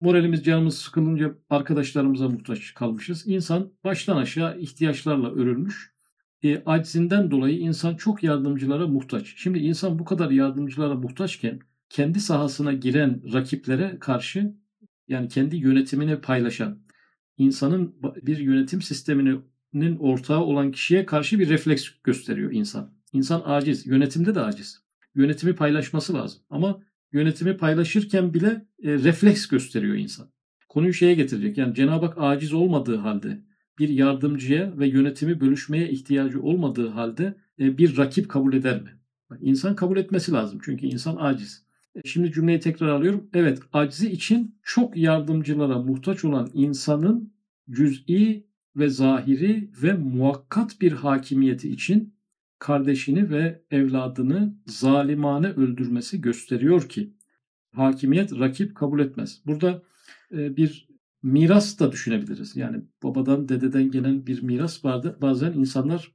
Moralimiz, 0.00 0.44
canımız 0.44 0.78
sıkılınca 0.78 1.34
arkadaşlarımıza 1.50 2.28
muhtaç 2.28 2.74
kalmışız. 2.74 3.26
İnsan 3.26 3.72
baştan 3.84 4.16
aşağı 4.16 4.58
ihtiyaçlarla 4.58 5.32
örülmüş. 5.34 5.94
E, 6.42 6.62
aczinden 6.66 7.30
dolayı 7.30 7.58
insan 7.58 7.96
çok 7.96 8.22
yardımcılara 8.22 8.86
muhtaç. 8.86 9.34
Şimdi 9.36 9.58
insan 9.58 9.98
bu 9.98 10.04
kadar 10.04 10.30
yardımcılara 10.30 10.94
muhtaçken 10.94 11.60
kendi 11.90 12.20
sahasına 12.20 12.72
giren 12.72 13.32
rakiplere 13.32 13.98
karşı 14.00 14.54
yani 15.08 15.28
kendi 15.28 15.56
yönetimini 15.56 16.20
paylaşan 16.20 16.78
insanın 17.38 17.96
bir 18.22 18.38
yönetim 18.38 18.82
sisteminin 19.74 19.98
ortağı 19.98 20.40
olan 20.40 20.70
kişiye 20.70 21.06
karşı 21.06 21.38
bir 21.38 21.48
refleks 21.48 21.88
gösteriyor 22.04 22.52
insan. 22.52 22.90
İnsan 23.12 23.42
aciz, 23.44 23.86
yönetimde 23.86 24.34
de 24.34 24.40
aciz. 24.40 24.82
Yönetimi 25.14 25.54
paylaşması 25.54 26.14
lazım 26.14 26.40
ama 26.50 26.80
yönetimi 27.12 27.56
paylaşırken 27.56 28.34
bile 28.34 28.66
e, 28.82 28.92
refleks 28.92 29.46
gösteriyor 29.46 29.96
insan. 29.96 30.26
Konuyu 30.68 30.92
şeye 30.92 31.14
getirecek. 31.14 31.58
Yani 31.58 31.74
Cenab-ı 31.74 32.06
Hak 32.06 32.14
aciz 32.18 32.52
olmadığı 32.52 32.96
halde 32.96 33.42
bir 33.78 33.88
yardımcıya 33.88 34.78
ve 34.78 34.88
yönetimi 34.88 35.40
bölüşmeye 35.40 35.90
ihtiyacı 35.90 36.42
olmadığı 36.42 36.88
halde 36.88 37.34
e, 37.58 37.78
bir 37.78 37.96
rakip 37.96 38.28
kabul 38.28 38.54
eder 38.54 38.82
mi? 38.82 38.90
İnsan 39.40 39.76
kabul 39.76 39.96
etmesi 39.96 40.32
lazım 40.32 40.60
çünkü 40.64 40.86
insan 40.86 41.16
aciz. 41.16 41.66
E, 41.94 42.00
şimdi 42.04 42.32
cümleyi 42.32 42.60
tekrar 42.60 42.88
alıyorum. 42.88 43.30
Evet, 43.34 43.58
aczi 43.72 44.10
için 44.10 44.54
çok 44.62 44.96
yardımcılara 44.96 45.78
muhtaç 45.78 46.24
olan 46.24 46.50
insanın 46.54 47.34
cüz'i 47.70 48.46
ve 48.76 48.88
zahiri 48.88 49.70
ve 49.82 49.92
muhakkat 49.92 50.80
bir 50.80 50.92
hakimiyeti 50.92 51.70
için 51.70 52.14
kardeşini 52.58 53.30
ve 53.30 53.62
evladını 53.70 54.56
zalimane 54.66 55.48
öldürmesi 55.48 56.20
gösteriyor 56.20 56.88
ki 56.88 57.14
hakimiyet 57.72 58.38
rakip 58.38 58.74
kabul 58.74 59.00
etmez. 59.00 59.42
Burada 59.46 59.82
e, 60.32 60.56
bir 60.56 60.88
miras 61.22 61.80
da 61.80 61.92
düşünebiliriz. 61.92 62.56
Yani 62.56 62.82
babadan 63.02 63.48
dededen 63.48 63.90
gelen 63.90 64.26
bir 64.26 64.42
miras 64.42 64.84
vardı. 64.84 65.18
Bazen 65.20 65.52
insanlar 65.52 66.12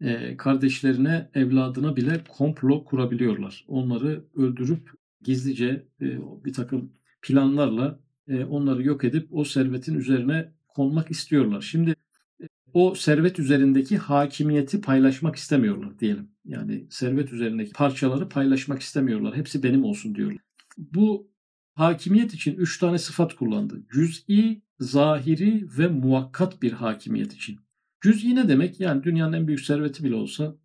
e, 0.00 0.36
kardeşlerine, 0.36 1.30
evladına 1.34 1.96
bile 1.96 2.20
komplo 2.28 2.84
kurabiliyorlar. 2.84 3.64
Onları 3.68 4.24
öldürüp 4.34 4.90
gizlice 5.22 5.86
e, 6.00 6.18
bir 6.44 6.52
takım 6.52 6.92
planlarla 7.22 8.00
onları 8.48 8.82
yok 8.82 9.04
edip 9.04 9.28
o 9.30 9.44
servetin 9.44 9.94
üzerine 9.94 10.52
konmak 10.78 11.10
istiyorlar. 11.10 11.60
Şimdi 11.60 11.94
e, 12.42 12.46
o 12.72 12.94
servet 12.94 13.38
üzerindeki 13.38 13.98
hakimiyeti 13.98 14.80
paylaşmak 14.80 15.36
istemiyorlar 15.36 15.98
diyelim. 15.98 16.28
Yani 16.44 16.86
servet 16.90 17.32
üzerindeki 17.32 17.72
parçaları 17.72 18.28
paylaşmak 18.28 18.82
istemiyorlar. 18.82 19.36
Hepsi 19.36 19.62
benim 19.62 19.84
olsun 19.84 20.14
diyorlar. 20.14 20.38
Bu 20.78 21.30
hakimiyet 21.74 22.34
için 22.34 22.54
üç 22.54 22.78
tane 22.78 22.98
sıfat 22.98 23.34
kullandı. 23.34 23.82
Cüz'i, 23.92 24.62
zahiri 24.80 25.66
ve 25.78 25.88
muakkat 25.88 26.62
bir 26.62 26.72
hakimiyet 26.72 27.32
için. 27.32 27.58
Cüz'i 28.00 28.34
ne 28.34 28.48
demek? 28.48 28.80
Yani 28.80 29.02
dünyanın 29.02 29.32
en 29.32 29.46
büyük 29.46 29.60
serveti 29.60 30.04
bile 30.04 30.14
olsa 30.14 30.56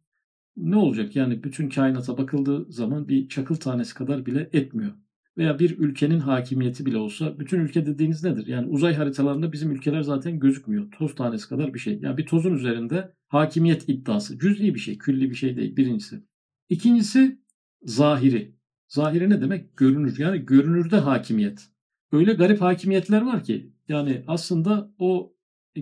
ne 0.58 0.76
olacak? 0.76 1.16
Yani 1.16 1.44
bütün 1.44 1.70
kainata 1.70 2.18
bakıldığı 2.18 2.72
zaman 2.72 3.08
bir 3.08 3.30
çakıl 3.30 3.56
tanesi 3.56 3.94
kadar 3.94 4.26
bile 4.26 4.50
etmiyor. 4.54 4.92
Veya 5.38 5.60
bir 5.60 5.78
ülkenin 5.78 6.20
hakimiyeti 6.20 6.86
bile 6.86 6.98
olsa 6.98 7.40
bütün 7.40 7.60
ülke 7.60 7.86
dediğiniz 7.86 8.24
nedir? 8.24 8.48
Yani 8.48 8.68
uzay 8.68 8.94
haritalarında 8.96 9.52
bizim 9.52 9.72
ülkeler 9.72 10.02
zaten 10.02 10.40
gözükmüyor. 10.40 10.92
Toz 10.92 11.16
tanesi 11.16 11.50
kadar 11.50 11.74
bir 11.74 11.80
şey. 11.80 12.00
Yani 12.02 12.18
bir 12.18 12.26
tozun 12.26 12.54
üzerinde 12.54 13.14
hakimiyet 13.28 13.90
iddiası. 13.90 14.40
Cüz'i 14.40 14.76
bir 14.76 14.80
şey, 14.80 14.98
külli 14.98 15.30
bir 15.30 15.36
şey 15.36 15.58
değil 15.58 15.76
birincisi. 15.76 16.24
İkincisi 16.70 17.40
zahiri. 17.84 18.56
Zahiri 18.88 19.30
ne 19.30 19.42
demek? 19.42 19.78
Görünür. 19.78 20.20
Yani 20.20 20.46
görünürde 20.46 20.98
hakimiyet. 20.98 21.70
Öyle 22.12 22.34
garip 22.34 22.62
hakimiyetler 22.62 23.22
var 23.22 23.44
ki 23.44 23.74
yani 23.88 24.24
aslında 24.28 24.94
o 25.00 25.34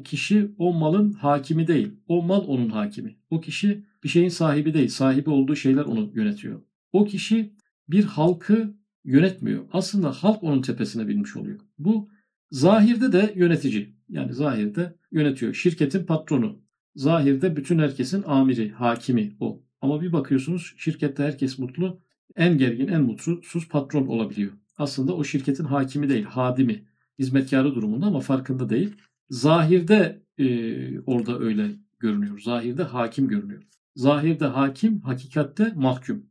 kişi 0.04 0.52
o 0.58 0.74
malın 0.74 1.14
hakimi 1.14 1.68
değil. 1.68 1.94
O 2.08 2.24
mal 2.24 2.44
onun 2.48 2.70
hakimi. 2.70 3.18
O 3.30 3.42
kişi 3.42 3.86
bir 4.04 4.10
şeyin 4.10 4.30
sahibi 4.30 4.74
değil. 4.74 4.90
Sahibi 4.90 5.30
olduğu 5.30 5.56
şeyler 5.56 5.84
onu 5.84 6.12
yönetiyor. 6.16 6.62
O 6.94 7.06
kişi 7.06 7.54
bir 7.90 8.04
halkı 8.04 8.74
yönetmiyor. 9.04 9.66
Aslında 9.74 10.12
halk 10.12 10.44
onun 10.44 10.62
tepesine 10.62 11.08
binmiş 11.08 11.36
oluyor. 11.36 11.60
Bu 11.80 12.10
zahirde 12.52 13.12
de 13.12 13.34
yönetici. 13.36 13.96
Yani 14.10 14.34
zahirde 14.34 14.96
yönetiyor. 15.12 15.54
Şirketin 15.54 16.06
patronu. 16.06 16.62
Zahirde 16.96 17.56
bütün 17.56 17.80
herkesin 17.80 18.24
amiri, 18.28 18.72
hakimi 18.72 19.36
o. 19.40 19.64
Ama 19.82 20.02
bir 20.02 20.14
bakıyorsunuz 20.14 20.74
şirkette 20.78 21.24
herkes 21.24 21.60
mutlu. 21.60 22.02
En 22.36 22.58
gergin, 22.58 22.88
en 22.88 23.02
mutsuz 23.02 23.68
patron 23.70 24.08
olabiliyor. 24.08 24.52
Aslında 24.78 25.16
o 25.16 25.24
şirketin 25.24 25.64
hakimi 25.64 26.10
değil, 26.10 26.24
hadimi, 26.24 26.86
hizmetkarı 27.20 27.76
durumunda 27.76 28.06
ama 28.06 28.20
farkında 28.20 28.70
değil. 28.70 28.96
Zahirde 29.30 30.24
e, 30.38 31.00
orada 31.00 31.40
öyle 31.40 31.72
görünüyor. 32.00 32.40
Zahirde 32.40 32.84
hakim 32.84 33.28
görünüyor. 33.28 33.64
Zahirde 33.96 34.46
hakim, 34.46 35.02
hakikatte 35.02 35.74
mahkum. 35.76 36.26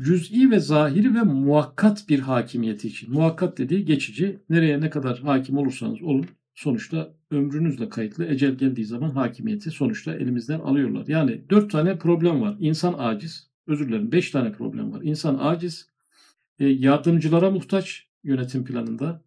Cüz'i 0.00 0.50
ve 0.50 0.60
zahiri 0.60 1.14
ve 1.14 1.22
muhakkat 1.22 2.08
bir 2.08 2.18
hakimiyeti 2.18 2.88
için. 2.88 3.12
Muhakkat 3.12 3.58
dediği 3.58 3.84
geçici. 3.84 4.38
Nereye 4.50 4.80
ne 4.80 4.90
kadar 4.90 5.18
hakim 5.18 5.58
olursanız 5.58 6.02
olun 6.02 6.26
sonuçta 6.54 7.14
ömrünüzle 7.30 7.88
kayıtlı 7.88 8.26
ecel 8.26 8.54
geldiği 8.54 8.84
zaman 8.84 9.10
hakimiyeti 9.10 9.70
sonuçta 9.70 10.14
elimizden 10.14 10.60
alıyorlar. 10.60 11.04
Yani 11.06 11.40
dört 11.50 11.70
tane 11.70 11.98
problem 11.98 12.40
var. 12.40 12.56
İnsan 12.60 12.94
aciz. 12.98 13.50
Özür 13.66 13.88
dilerim 13.88 14.12
beş 14.12 14.30
tane 14.30 14.52
problem 14.52 14.92
var. 14.92 15.02
İnsan 15.02 15.38
aciz. 15.40 15.88
E, 16.58 16.66
yardımcılara 16.66 17.50
muhtaç 17.50 18.06
yönetim 18.24 18.64
planında 18.64 19.22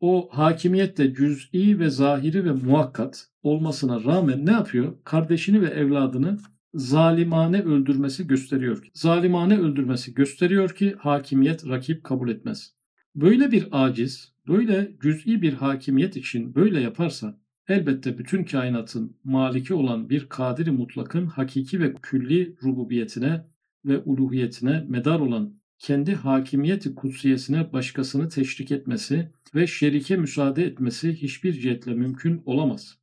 o 0.00 0.28
hakimiyette 0.32 1.14
cüz'i 1.14 1.78
ve 1.78 1.90
zahiri 1.90 2.44
ve 2.44 2.52
muhakkat 2.52 3.28
olmasına 3.42 4.04
rağmen 4.04 4.46
ne 4.46 4.50
yapıyor? 4.50 4.92
Kardeşini 5.04 5.62
ve 5.62 5.66
evladını 5.66 6.38
zalimane 6.78 7.62
öldürmesi 7.62 8.26
gösteriyor 8.26 8.82
ki. 8.82 8.90
Zalimane 8.94 9.58
öldürmesi 9.58 10.14
gösteriyor 10.14 10.70
ki 10.74 10.94
hakimiyet 10.98 11.68
rakip 11.68 12.04
kabul 12.04 12.28
etmez. 12.28 12.74
Böyle 13.16 13.52
bir 13.52 13.68
aciz, 13.72 14.32
böyle 14.48 14.92
cüz'i 15.02 15.42
bir 15.42 15.52
hakimiyet 15.52 16.16
için 16.16 16.54
böyle 16.54 16.80
yaparsa 16.80 17.38
elbette 17.68 18.18
bütün 18.18 18.44
kainatın 18.44 19.16
maliki 19.24 19.74
olan 19.74 20.10
bir 20.10 20.28
kadiri 20.28 20.70
mutlakın 20.70 21.26
hakiki 21.26 21.80
ve 21.80 21.94
külli 22.02 22.56
rububiyetine 22.62 23.46
ve 23.84 23.98
uluhiyetine 23.98 24.84
medar 24.88 25.20
olan 25.20 25.54
kendi 25.78 26.14
hakimiyeti 26.14 26.94
kutsiyesine 26.94 27.72
başkasını 27.72 28.28
teşrik 28.28 28.70
etmesi 28.70 29.32
ve 29.54 29.66
şerike 29.66 30.16
müsaade 30.16 30.64
etmesi 30.64 31.14
hiçbir 31.14 31.52
cihetle 31.52 31.94
mümkün 31.94 32.42
olamaz. 32.44 32.98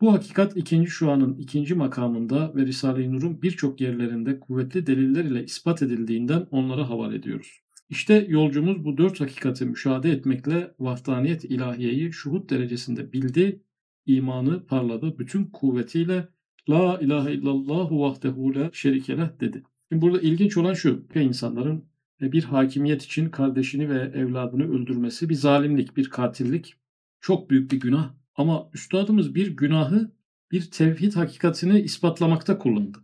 Bu 0.00 0.12
hakikat 0.12 0.56
ikinci 0.56 0.90
şuanın 0.90 1.38
ikinci 1.38 1.74
makamında 1.74 2.54
ve 2.54 2.66
Risale-i 2.66 3.12
Nur'un 3.12 3.42
birçok 3.42 3.80
yerlerinde 3.80 4.40
kuvvetli 4.40 4.86
deliller 4.86 5.24
ile 5.24 5.44
ispat 5.44 5.82
edildiğinden 5.82 6.46
onlara 6.50 6.88
havale 6.88 7.16
ediyoruz. 7.16 7.60
İşte 7.90 8.26
yolcumuz 8.28 8.84
bu 8.84 8.98
dört 8.98 9.20
hakikati 9.20 9.64
müşahede 9.64 10.10
etmekle 10.10 10.74
vahdaniyet 10.78 11.44
ilahiyeyi 11.44 12.12
şuhut 12.12 12.50
derecesinde 12.50 13.12
bildi, 13.12 13.62
imanı 14.06 14.66
parladı, 14.66 15.18
bütün 15.18 15.44
kuvvetiyle 15.44 16.28
La 16.68 16.98
ilahe 17.00 17.32
illallahu 17.32 18.00
vahdehu 18.00 18.54
la 18.54 18.70
şerikeleh 18.72 19.40
dedi. 19.40 19.62
Şimdi 19.88 20.02
burada 20.02 20.20
ilginç 20.20 20.56
olan 20.56 20.74
şu, 20.74 21.06
insanların 21.14 21.84
bir 22.20 22.44
hakimiyet 22.44 23.02
için 23.02 23.28
kardeşini 23.28 23.90
ve 23.90 23.98
evladını 23.98 24.72
öldürmesi 24.72 25.28
bir 25.28 25.34
zalimlik, 25.34 25.96
bir 25.96 26.10
katillik, 26.10 26.74
çok 27.20 27.50
büyük 27.50 27.72
bir 27.72 27.80
günah. 27.80 28.19
Ama 28.40 28.70
üstadımız 28.74 29.34
bir 29.34 29.56
günahı 29.56 30.12
bir 30.52 30.70
tevhid 30.70 31.12
hakikatini 31.16 31.80
ispatlamakta 31.80 32.58
kullandı. 32.58 32.98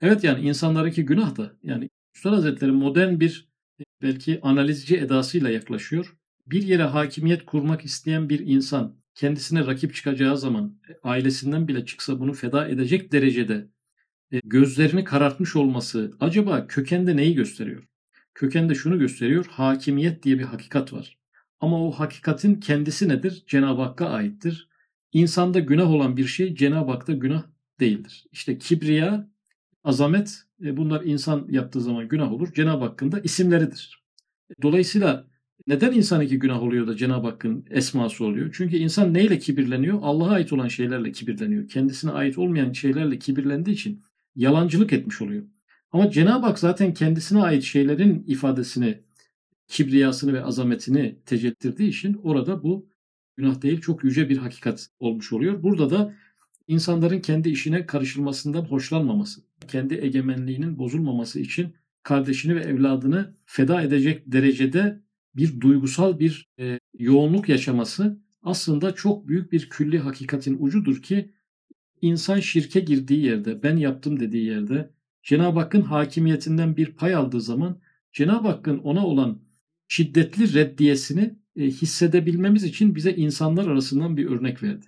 Evet 0.00 0.24
yani 0.24 0.48
insanlarınki 0.48 1.04
günah 1.04 1.36
da 1.36 1.52
yani 1.62 1.90
Üstad 2.14 2.32
Hazretleri 2.32 2.72
modern 2.72 3.20
bir 3.20 3.48
belki 4.02 4.40
analizci 4.42 4.96
edasıyla 4.96 5.50
yaklaşıyor. 5.50 6.16
Bir 6.46 6.62
yere 6.62 6.82
hakimiyet 6.82 7.44
kurmak 7.46 7.84
isteyen 7.84 8.28
bir 8.28 8.38
insan 8.46 8.96
kendisine 9.14 9.66
rakip 9.66 9.94
çıkacağı 9.94 10.38
zaman 10.38 10.80
ailesinden 11.02 11.68
bile 11.68 11.84
çıksa 11.84 12.20
bunu 12.20 12.32
feda 12.32 12.68
edecek 12.68 13.12
derecede 13.12 13.68
e, 14.32 14.40
gözlerini 14.44 15.04
karartmış 15.04 15.56
olması 15.56 16.12
acaba 16.20 16.66
kökende 16.66 17.16
neyi 17.16 17.34
gösteriyor? 17.34 17.84
Kökende 18.34 18.74
şunu 18.74 18.98
gösteriyor. 18.98 19.46
Hakimiyet 19.50 20.22
diye 20.22 20.38
bir 20.38 20.44
hakikat 20.44 20.92
var. 20.92 21.17
Ama 21.60 21.86
o 21.86 21.90
hakikatin 21.90 22.54
kendisi 22.54 23.08
nedir? 23.08 23.44
Cenab-ı 23.46 23.82
Hakk'a 23.82 24.08
aittir. 24.08 24.68
İnsanda 25.12 25.60
günah 25.60 25.90
olan 25.90 26.16
bir 26.16 26.26
şey 26.26 26.54
Cenab-ı 26.54 26.90
Hak'ta 26.90 27.12
günah 27.12 27.42
değildir. 27.80 28.26
İşte 28.32 28.58
kibriya, 28.58 29.28
azamet 29.84 30.42
e, 30.64 30.76
bunlar 30.76 31.04
insan 31.04 31.46
yaptığı 31.50 31.80
zaman 31.80 32.08
günah 32.08 32.32
olur. 32.32 32.52
Cenab-ı 32.54 32.84
Hakk'ın 32.84 33.12
da 33.12 33.20
isimleridir. 33.20 34.02
Dolayısıyla 34.62 35.26
neden 35.66 35.92
insan 35.92 36.20
iki 36.20 36.38
günah 36.38 36.62
oluyor 36.62 36.86
da 36.86 36.96
Cenab-ı 36.96 37.26
Hakk'ın 37.26 37.64
esması 37.70 38.24
oluyor? 38.24 38.54
Çünkü 38.56 38.76
insan 38.76 39.14
neyle 39.14 39.38
kibirleniyor? 39.38 39.98
Allah'a 40.02 40.30
ait 40.30 40.52
olan 40.52 40.68
şeylerle 40.68 41.12
kibirleniyor. 41.12 41.68
Kendisine 41.68 42.10
ait 42.10 42.38
olmayan 42.38 42.72
şeylerle 42.72 43.18
kibirlendiği 43.18 43.76
için 43.76 44.02
yalancılık 44.36 44.92
etmiş 44.92 45.22
oluyor. 45.22 45.42
Ama 45.92 46.10
Cenab-ı 46.10 46.46
Hak 46.46 46.58
zaten 46.58 46.94
kendisine 46.94 47.42
ait 47.42 47.62
şeylerin 47.62 48.24
ifadesini, 48.26 48.98
kibriyasını 49.68 50.32
ve 50.32 50.44
azametini 50.44 51.18
tecelli 51.26 51.88
için 51.88 52.20
orada 52.22 52.62
bu 52.62 52.88
günah 53.36 53.62
değil 53.62 53.80
çok 53.80 54.04
yüce 54.04 54.28
bir 54.28 54.36
hakikat 54.36 54.88
olmuş 55.00 55.32
oluyor. 55.32 55.62
Burada 55.62 55.90
da 55.90 56.14
insanların 56.68 57.20
kendi 57.20 57.48
işine 57.48 57.86
karışılmasından 57.86 58.64
hoşlanmaması, 58.64 59.40
kendi 59.68 59.94
egemenliğinin 59.94 60.78
bozulmaması 60.78 61.40
için 61.40 61.74
kardeşini 62.02 62.56
ve 62.56 62.60
evladını 62.60 63.34
feda 63.46 63.82
edecek 63.82 64.22
derecede 64.26 65.02
bir 65.36 65.60
duygusal 65.60 66.18
bir 66.18 66.48
e, 66.58 66.78
yoğunluk 66.98 67.48
yaşaması 67.48 68.18
aslında 68.42 68.94
çok 68.94 69.28
büyük 69.28 69.52
bir 69.52 69.70
külli 69.70 69.98
hakikatin 69.98 70.56
ucudur 70.60 71.02
ki 71.02 71.32
insan 72.00 72.40
şirke 72.40 72.80
girdiği 72.80 73.24
yerde, 73.24 73.62
ben 73.62 73.76
yaptım 73.76 74.20
dediği 74.20 74.44
yerde 74.44 74.90
Cenab-ı 75.22 75.58
Hakk'ın 75.58 75.82
hakimiyetinden 75.82 76.76
bir 76.76 76.92
pay 76.92 77.14
aldığı 77.14 77.40
zaman 77.40 77.80
Cenab-ı 78.12 78.48
Hakk'ın 78.48 78.78
ona 78.78 79.06
olan 79.06 79.47
şiddetli 79.88 80.54
reddiyesini 80.54 81.34
e, 81.56 81.64
hissedebilmemiz 81.64 82.64
için 82.64 82.94
bize 82.94 83.14
insanlar 83.14 83.66
arasından 83.68 84.16
bir 84.16 84.26
örnek 84.26 84.62
verdi. 84.62 84.86